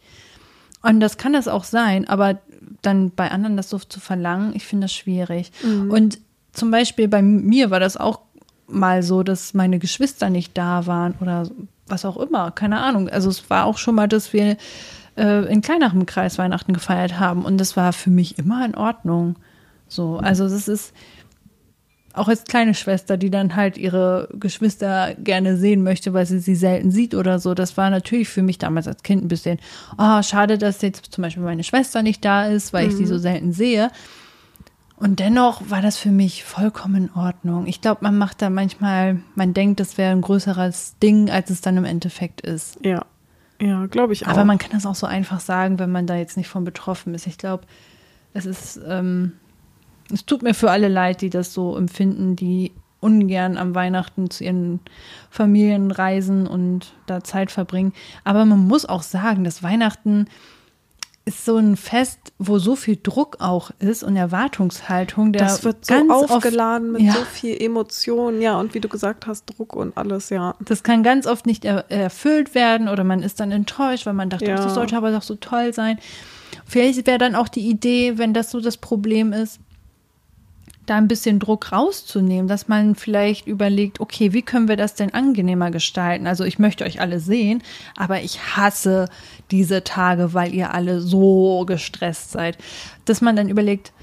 [0.81, 2.41] Und das kann das auch sein, aber
[2.81, 5.51] dann bei anderen das so zu verlangen, ich finde das schwierig.
[5.89, 6.19] Und
[6.53, 8.21] zum Beispiel bei mir war das auch
[8.67, 11.47] mal so, dass meine Geschwister nicht da waren oder
[11.87, 13.09] was auch immer, keine Ahnung.
[13.09, 14.57] Also es war auch schon mal, dass wir
[15.17, 19.35] äh, in kleinerem Kreis Weihnachten gefeiert haben und das war für mich immer in Ordnung.
[19.87, 20.93] So, also das ist
[22.15, 26.55] auch als kleine Schwester, die dann halt ihre Geschwister gerne sehen möchte, weil sie sie
[26.55, 27.53] selten sieht oder so.
[27.53, 29.59] Das war natürlich für mich damals als Kind ein bisschen,
[29.97, 32.91] oh, schade, dass jetzt zum Beispiel meine Schwester nicht da ist, weil mhm.
[32.91, 33.89] ich sie so selten sehe.
[34.97, 37.67] Und dennoch war das für mich vollkommen in Ordnung.
[37.67, 41.59] Ich glaube, man macht da manchmal, man denkt, das wäre ein größeres Ding, als es
[41.59, 42.77] dann im Endeffekt ist.
[42.81, 43.05] Ja,
[43.59, 44.31] ja, glaube ich auch.
[44.31, 47.13] Aber man kann das auch so einfach sagen, wenn man da jetzt nicht von betroffen
[47.13, 47.27] ist.
[47.27, 47.65] Ich glaube,
[48.33, 49.33] es ist, ähm,
[50.13, 54.43] es tut mir für alle leid, die das so empfinden, die ungern am Weihnachten zu
[54.43, 54.79] ihren
[55.29, 57.93] Familien reisen und da Zeit verbringen.
[58.23, 60.27] Aber man muss auch sagen, dass Weihnachten
[61.25, 65.33] ist so ein Fest, wo so viel Druck auch ist und Erwartungshaltung.
[65.33, 67.13] Der das wird so aufgeladen oft, mit ja.
[67.13, 70.55] so viel Emotion, ja, und wie du gesagt hast, Druck und alles, ja.
[70.63, 74.29] Das kann ganz oft nicht er erfüllt werden oder man ist dann enttäuscht, weil man
[74.29, 74.55] dachte, ja.
[74.55, 75.97] das sollte aber doch so toll sein.
[76.65, 79.59] Vielleicht wäre dann auch die Idee, wenn das so das Problem ist,
[80.85, 85.13] da ein bisschen Druck rauszunehmen, dass man vielleicht überlegt, okay, wie können wir das denn
[85.13, 86.27] angenehmer gestalten?
[86.27, 87.61] Also ich möchte euch alle sehen,
[87.95, 89.09] aber ich hasse
[89.51, 92.57] diese Tage, weil ihr alle so gestresst seid,
[93.05, 93.93] dass man dann überlegt,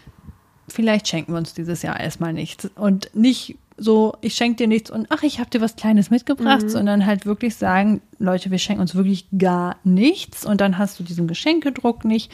[0.69, 4.91] vielleicht schenken wir uns dieses Jahr erstmal nichts und nicht so, ich schenke dir nichts
[4.91, 6.69] und ach, ich habe dir was Kleines mitgebracht, mhm.
[6.69, 11.05] sondern halt wirklich sagen, Leute, wir schenken uns wirklich gar nichts und dann hast du
[11.05, 12.31] diesen Geschenkedruck nicht.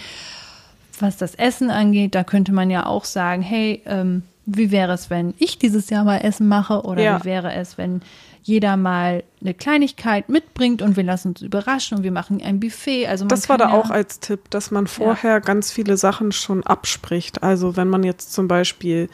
[1.00, 5.10] Was das Essen angeht, da könnte man ja auch sagen, hey, ähm, wie wäre es,
[5.10, 6.82] wenn ich dieses Jahr mal Essen mache?
[6.82, 7.20] Oder ja.
[7.20, 8.00] wie wäre es, wenn
[8.42, 13.06] jeder mal eine Kleinigkeit mitbringt und wir lassen uns überraschen und wir machen ein Buffet.
[13.06, 15.38] Also das war da ja auch als Tipp, dass man vorher ja.
[15.40, 17.42] ganz viele Sachen schon abspricht.
[17.42, 19.10] Also wenn man jetzt zum Beispiel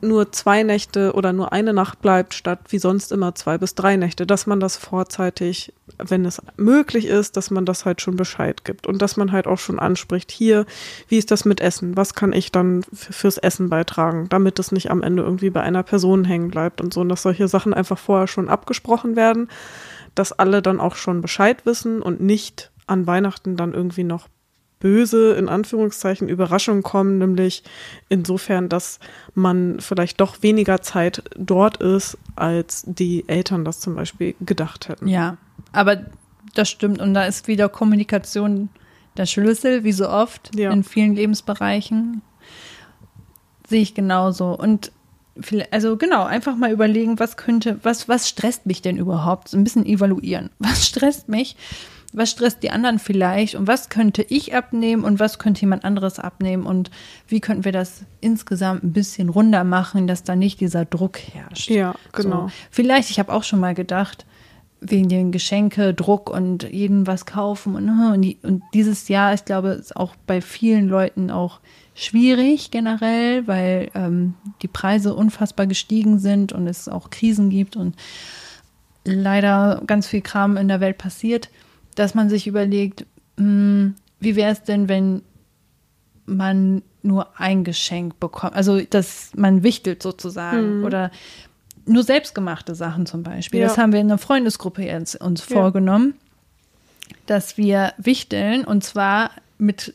[0.00, 3.96] nur zwei Nächte oder nur eine Nacht bleibt, statt wie sonst immer zwei bis drei
[3.96, 8.64] Nächte, dass man das vorzeitig, wenn es möglich ist, dass man das halt schon Bescheid
[8.64, 10.66] gibt und dass man halt auch schon anspricht, hier,
[11.08, 11.96] wie ist das mit Essen?
[11.96, 15.82] Was kann ich dann fürs Essen beitragen, damit es nicht am Ende irgendwie bei einer
[15.82, 19.48] Person hängen bleibt und so und dass solche Sachen einfach vorher schon abgesprochen werden,
[20.14, 24.28] dass alle dann auch schon Bescheid wissen und nicht an Weihnachten dann irgendwie noch
[24.80, 27.62] böse, in Anführungszeichen, Überraschungen kommen, nämlich
[28.08, 29.00] insofern, dass
[29.34, 35.08] man vielleicht doch weniger Zeit dort ist, als die Eltern das zum Beispiel gedacht hätten.
[35.08, 35.36] Ja,
[35.72, 36.06] aber
[36.54, 37.00] das stimmt.
[37.00, 38.68] Und da ist wieder Kommunikation
[39.16, 40.70] der Schlüssel, wie so oft ja.
[40.70, 42.22] in vielen Lebensbereichen.
[43.68, 44.56] Sehe ich genauso.
[44.56, 44.92] Und
[45.70, 49.48] also genau, einfach mal überlegen, was könnte, was, was stresst mich denn überhaupt?
[49.48, 50.50] So ein bisschen evaluieren.
[50.58, 51.56] Was stresst mich?
[52.12, 56.18] Was stresst die anderen vielleicht und was könnte ich abnehmen und was könnte jemand anderes
[56.18, 56.90] abnehmen und
[57.26, 61.70] wie könnten wir das insgesamt ein bisschen runder machen, dass da nicht dieser Druck herrscht.
[61.70, 62.48] Ja, genau.
[62.48, 62.52] So.
[62.70, 64.24] Vielleicht, ich habe auch schon mal gedacht,
[64.80, 69.44] wegen den Geschenke, Druck und jedem was kaufen und, und, die, und dieses Jahr, ich
[69.44, 71.60] glaube, ist auch bei vielen Leuten auch
[71.94, 77.96] schwierig generell, weil ähm, die Preise unfassbar gestiegen sind und es auch Krisen gibt und
[79.04, 81.50] leider ganz viel Kram in der Welt passiert
[81.98, 85.22] dass man sich überlegt, mh, hm, wie wäre es denn, wenn
[86.26, 90.84] man nur ein Geschenk bekommt, also dass man wichtelt sozusagen mhm.
[90.84, 91.10] oder
[91.86, 93.60] nur selbstgemachte Sachen zum Beispiel.
[93.60, 93.68] Ja.
[93.68, 95.56] Das haben wir in einer Freundesgruppe jetzt uns ja.
[95.56, 96.14] vorgenommen,
[97.26, 99.94] dass wir wichteln und zwar mit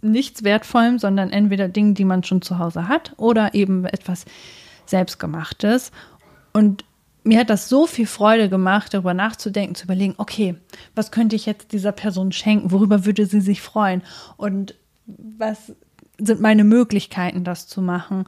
[0.00, 4.24] nichts Wertvollem, sondern entweder Dingen, die man schon zu Hause hat oder eben etwas
[4.86, 5.90] Selbstgemachtes.
[6.52, 6.84] Und
[7.26, 10.54] mir hat das so viel Freude gemacht, darüber nachzudenken, zu überlegen, okay,
[10.94, 12.70] was könnte ich jetzt dieser Person schenken?
[12.70, 14.02] Worüber würde sie sich freuen?
[14.36, 14.74] Und
[15.06, 15.72] was
[16.18, 18.24] sind meine Möglichkeiten, das zu machen?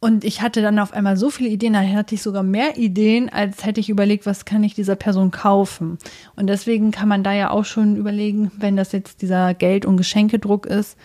[0.00, 3.30] Und ich hatte dann auf einmal so viele Ideen, da hatte ich sogar mehr Ideen,
[3.30, 5.98] als hätte ich überlegt, was kann ich dieser Person kaufen.
[6.36, 9.96] Und deswegen kann man da ja auch schon überlegen, wenn das jetzt dieser Geld- und
[9.96, 10.96] Geschenkedruck ist,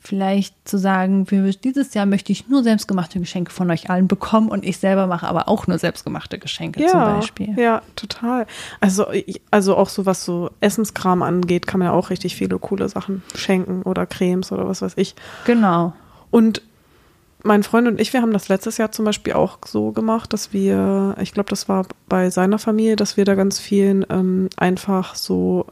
[0.00, 4.48] vielleicht zu sagen, für dieses Jahr möchte ich nur selbstgemachte Geschenke von euch allen bekommen
[4.48, 7.58] und ich selber mache aber auch nur selbstgemachte Geschenke ja, zum Beispiel.
[7.58, 8.46] Ja, total.
[8.80, 9.06] Also,
[9.50, 13.22] also auch so was so Essenskram angeht, kann man ja auch richtig viele coole Sachen
[13.34, 15.14] schenken oder Cremes oder was weiß ich.
[15.44, 15.92] Genau.
[16.30, 16.62] Und
[17.42, 20.52] mein Freund und ich, wir haben das letztes Jahr zum Beispiel auch so gemacht, dass
[20.52, 25.14] wir, ich glaube, das war bei seiner Familie, dass wir da ganz vielen ähm, einfach
[25.14, 25.66] so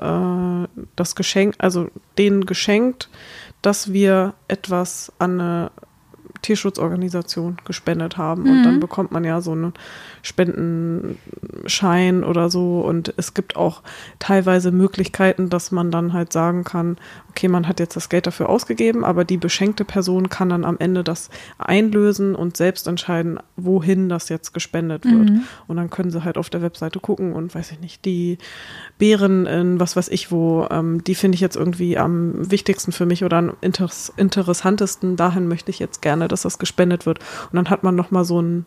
[0.00, 3.08] äh, das Geschenk, also denen geschenkt,
[3.62, 5.70] dass wir etwas an eine
[6.48, 8.48] Tierschutzorganisation gespendet haben.
[8.48, 9.74] Und dann bekommt man ja so einen
[10.22, 12.80] Spendenschein oder so.
[12.80, 13.82] Und es gibt auch
[14.18, 16.96] teilweise Möglichkeiten, dass man dann halt sagen kann,
[17.28, 20.78] okay, man hat jetzt das Geld dafür ausgegeben, aber die beschenkte Person kann dann am
[20.78, 21.28] Ende das
[21.58, 25.28] einlösen und selbst entscheiden, wohin das jetzt gespendet wird.
[25.66, 28.38] Und dann können sie halt auf der Webseite gucken und weiß ich nicht, die
[28.96, 33.06] Beeren in was weiß ich wo, ähm, die finde ich jetzt irgendwie am wichtigsten für
[33.06, 35.16] mich oder am interess interessantesten.
[35.16, 37.18] Dahin möchte ich jetzt gerne, dass das gespendet wird.
[37.18, 38.66] Und dann hat man nochmal so einen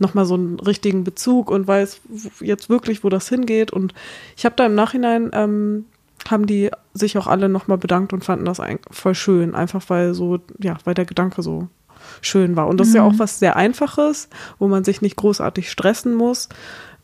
[0.00, 2.00] nochmal so einen richtigen Bezug und weiß
[2.40, 3.72] jetzt wirklich, wo das hingeht.
[3.72, 3.94] Und
[4.36, 5.86] ich habe da im Nachhinein, ähm,
[6.28, 10.38] haben die sich auch alle nochmal bedankt und fanden das voll schön, einfach weil so,
[10.58, 11.68] ja, weil der Gedanke so
[12.20, 12.68] schön war.
[12.68, 12.90] Und das mhm.
[12.90, 14.28] ist ja auch was sehr Einfaches,
[14.58, 16.48] wo man sich nicht großartig stressen muss,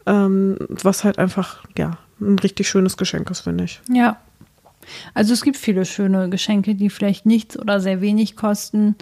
[0.07, 3.81] ähm, was halt einfach, ja, ein richtig schönes Geschenk ist, finde ich.
[3.91, 4.19] Ja.
[5.15, 8.97] Also es gibt viele schöne Geschenke, die vielleicht nichts oder sehr wenig kosten.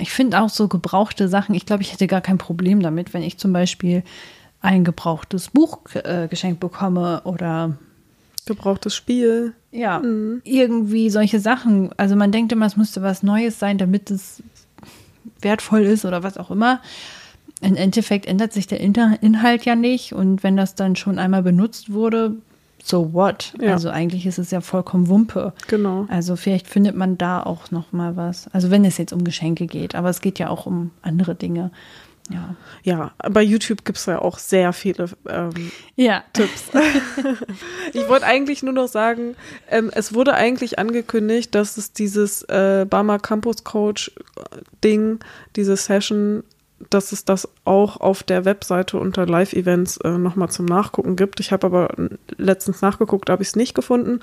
[0.00, 3.22] Ich finde auch so gebrauchte Sachen, ich glaube, ich hätte gar kein Problem damit, wenn
[3.22, 4.02] ich zum Beispiel
[4.60, 7.76] ein gebrauchtes Buch äh, geschenkt bekomme oder
[8.46, 9.54] gebrauchtes Spiel.
[9.70, 10.40] Ja, mhm.
[10.44, 11.90] irgendwie solche Sachen.
[11.96, 14.42] Also man denkt immer, es müsste was Neues sein, damit es
[15.40, 16.80] wertvoll ist oder was auch immer.
[17.60, 21.92] Im Endeffekt ändert sich der Inhalt ja nicht und wenn das dann schon einmal benutzt
[21.92, 22.36] wurde,
[22.82, 23.52] so what?
[23.60, 23.72] Ja.
[23.72, 25.52] Also eigentlich ist es ja vollkommen Wumpe.
[25.66, 26.06] Genau.
[26.08, 28.48] Also vielleicht findet man da auch noch mal was.
[28.52, 31.70] Also wenn es jetzt um Geschenke geht, aber es geht ja auch um andere Dinge.
[32.30, 32.56] Ja.
[32.82, 36.24] Ja, bei YouTube gibt es ja auch sehr viele ähm, ja.
[36.32, 36.64] Tipps.
[37.94, 39.34] ich wollte eigentlich nur noch sagen,
[39.70, 44.12] ähm, es wurde eigentlich angekündigt, dass es dieses äh, Barmer Campus Coach
[44.84, 45.20] Ding,
[45.56, 46.44] diese Session
[46.90, 51.40] dass es das auch auf der Webseite unter Live-Events äh, nochmal zum Nachgucken gibt.
[51.40, 51.94] Ich habe aber
[52.36, 54.20] letztens nachgeguckt, habe ich es nicht gefunden.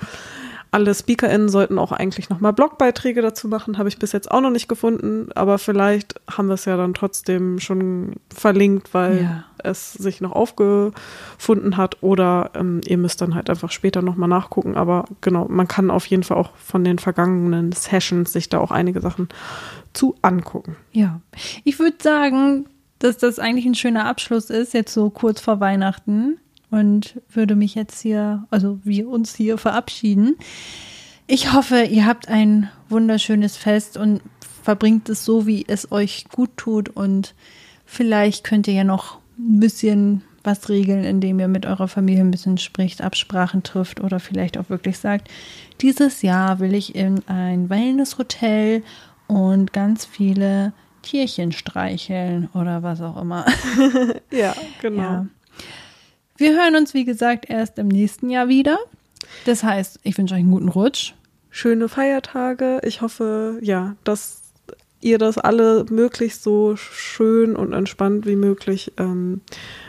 [0.70, 4.50] Alle SpeakerInnen sollten auch eigentlich nochmal Blogbeiträge dazu machen, habe ich bis jetzt auch noch
[4.50, 9.44] nicht gefunden, aber vielleicht haben wir es ja dann trotzdem schon verlinkt, weil ja.
[9.58, 12.02] es sich noch aufgefunden hat.
[12.02, 16.06] Oder ähm, ihr müsst dann halt einfach später nochmal nachgucken, aber genau, man kann auf
[16.06, 19.28] jeden Fall auch von den vergangenen Sessions sich da auch einige Sachen
[19.92, 20.76] zu angucken.
[20.92, 21.20] Ja,
[21.64, 22.66] ich würde sagen,
[22.98, 26.38] dass das eigentlich ein schöner Abschluss ist, jetzt so kurz vor Weihnachten
[26.70, 30.36] und würde mich jetzt hier, also wir uns hier verabschieden.
[31.26, 34.20] Ich hoffe, ihr habt ein wunderschönes Fest und
[34.62, 37.34] verbringt es so, wie es euch gut tut und
[37.84, 42.30] vielleicht könnt ihr ja noch ein bisschen was regeln, indem ihr mit eurer Familie ein
[42.30, 45.28] bisschen spricht, Absprachen trifft oder vielleicht auch wirklich sagt,
[45.80, 48.82] dieses Jahr will ich in ein Wellness-Hotel
[49.26, 53.44] und ganz viele Tierchen streicheln oder was auch immer.
[54.30, 55.02] ja, genau.
[55.02, 55.26] Ja.
[56.36, 58.78] Wir hören uns, wie gesagt, erst im nächsten Jahr wieder.
[59.44, 61.14] Das heißt, ich wünsche euch einen guten Rutsch.
[61.50, 62.80] Schöne Feiertage.
[62.82, 64.42] Ich hoffe, ja, dass
[65.00, 69.40] ihr das alle möglichst so schön und entspannt wie möglich ähm,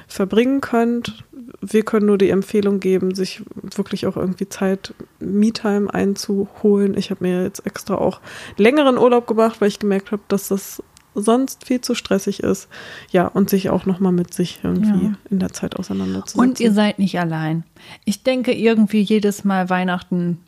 [0.08, 1.24] verbringen könnt.
[1.60, 3.41] Wir können nur die Empfehlung geben, sich
[3.76, 6.95] wirklich auch irgendwie Zeit, Me-Time einzuholen.
[6.98, 8.22] Ich habe mir jetzt extra auch
[8.58, 10.82] längeren Urlaub gemacht, weil ich gemerkt habe, dass das
[11.22, 12.68] sonst viel zu stressig ist.
[13.11, 15.13] Ja, und sich auch nochmal mit sich irgendwie ja.
[15.30, 16.39] in der Zeit auseinanderzusetzen.
[16.39, 17.63] Und ihr seid nicht allein.
[18.05, 20.39] Ich denke irgendwie jedes Mal Weihnachten,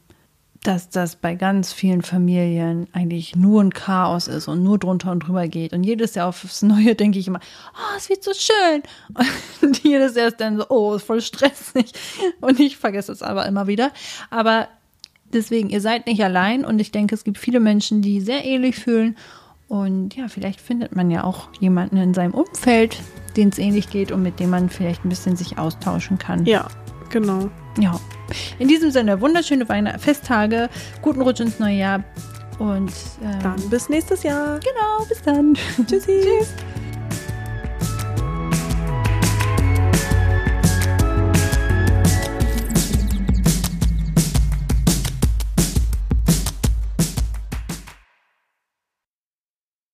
[0.64, 5.22] dass das bei ganz vielen Familien eigentlich nur ein Chaos ist und nur drunter und
[5.22, 5.72] drüber geht.
[5.72, 7.40] Und jedes Jahr aufs Neue denke ich immer,
[7.74, 8.84] oh, es wird so schön.
[9.62, 11.92] Und jedes Jahr ist dann so, oh, ist voll stressig.
[12.42, 13.92] Und ich vergesse es aber immer wieder.
[14.30, 14.68] Aber
[15.34, 18.78] deswegen, ihr seid nicht allein und ich denke, es gibt viele Menschen, die sehr ähnlich
[18.78, 19.16] fühlen
[19.70, 22.98] und ja, vielleicht findet man ja auch jemanden in seinem Umfeld,
[23.38, 26.44] den es ähnlich geht und mit dem man vielleicht ein bisschen sich austauschen kann.
[26.46, 26.68] Ja,
[27.10, 27.50] genau.
[27.78, 28.00] Ja.
[28.58, 30.70] In diesem Sinne, wunderschöne Weihnachten, Festtage,
[31.04, 32.04] guten Rutsch ins neue Jahr
[32.58, 32.92] und
[33.24, 34.60] ähm, dann bis nächstes Jahr.
[34.60, 35.54] Genau, bis dann.
[35.86, 36.22] Tschüssi.
[36.40, 36.54] Tschüss.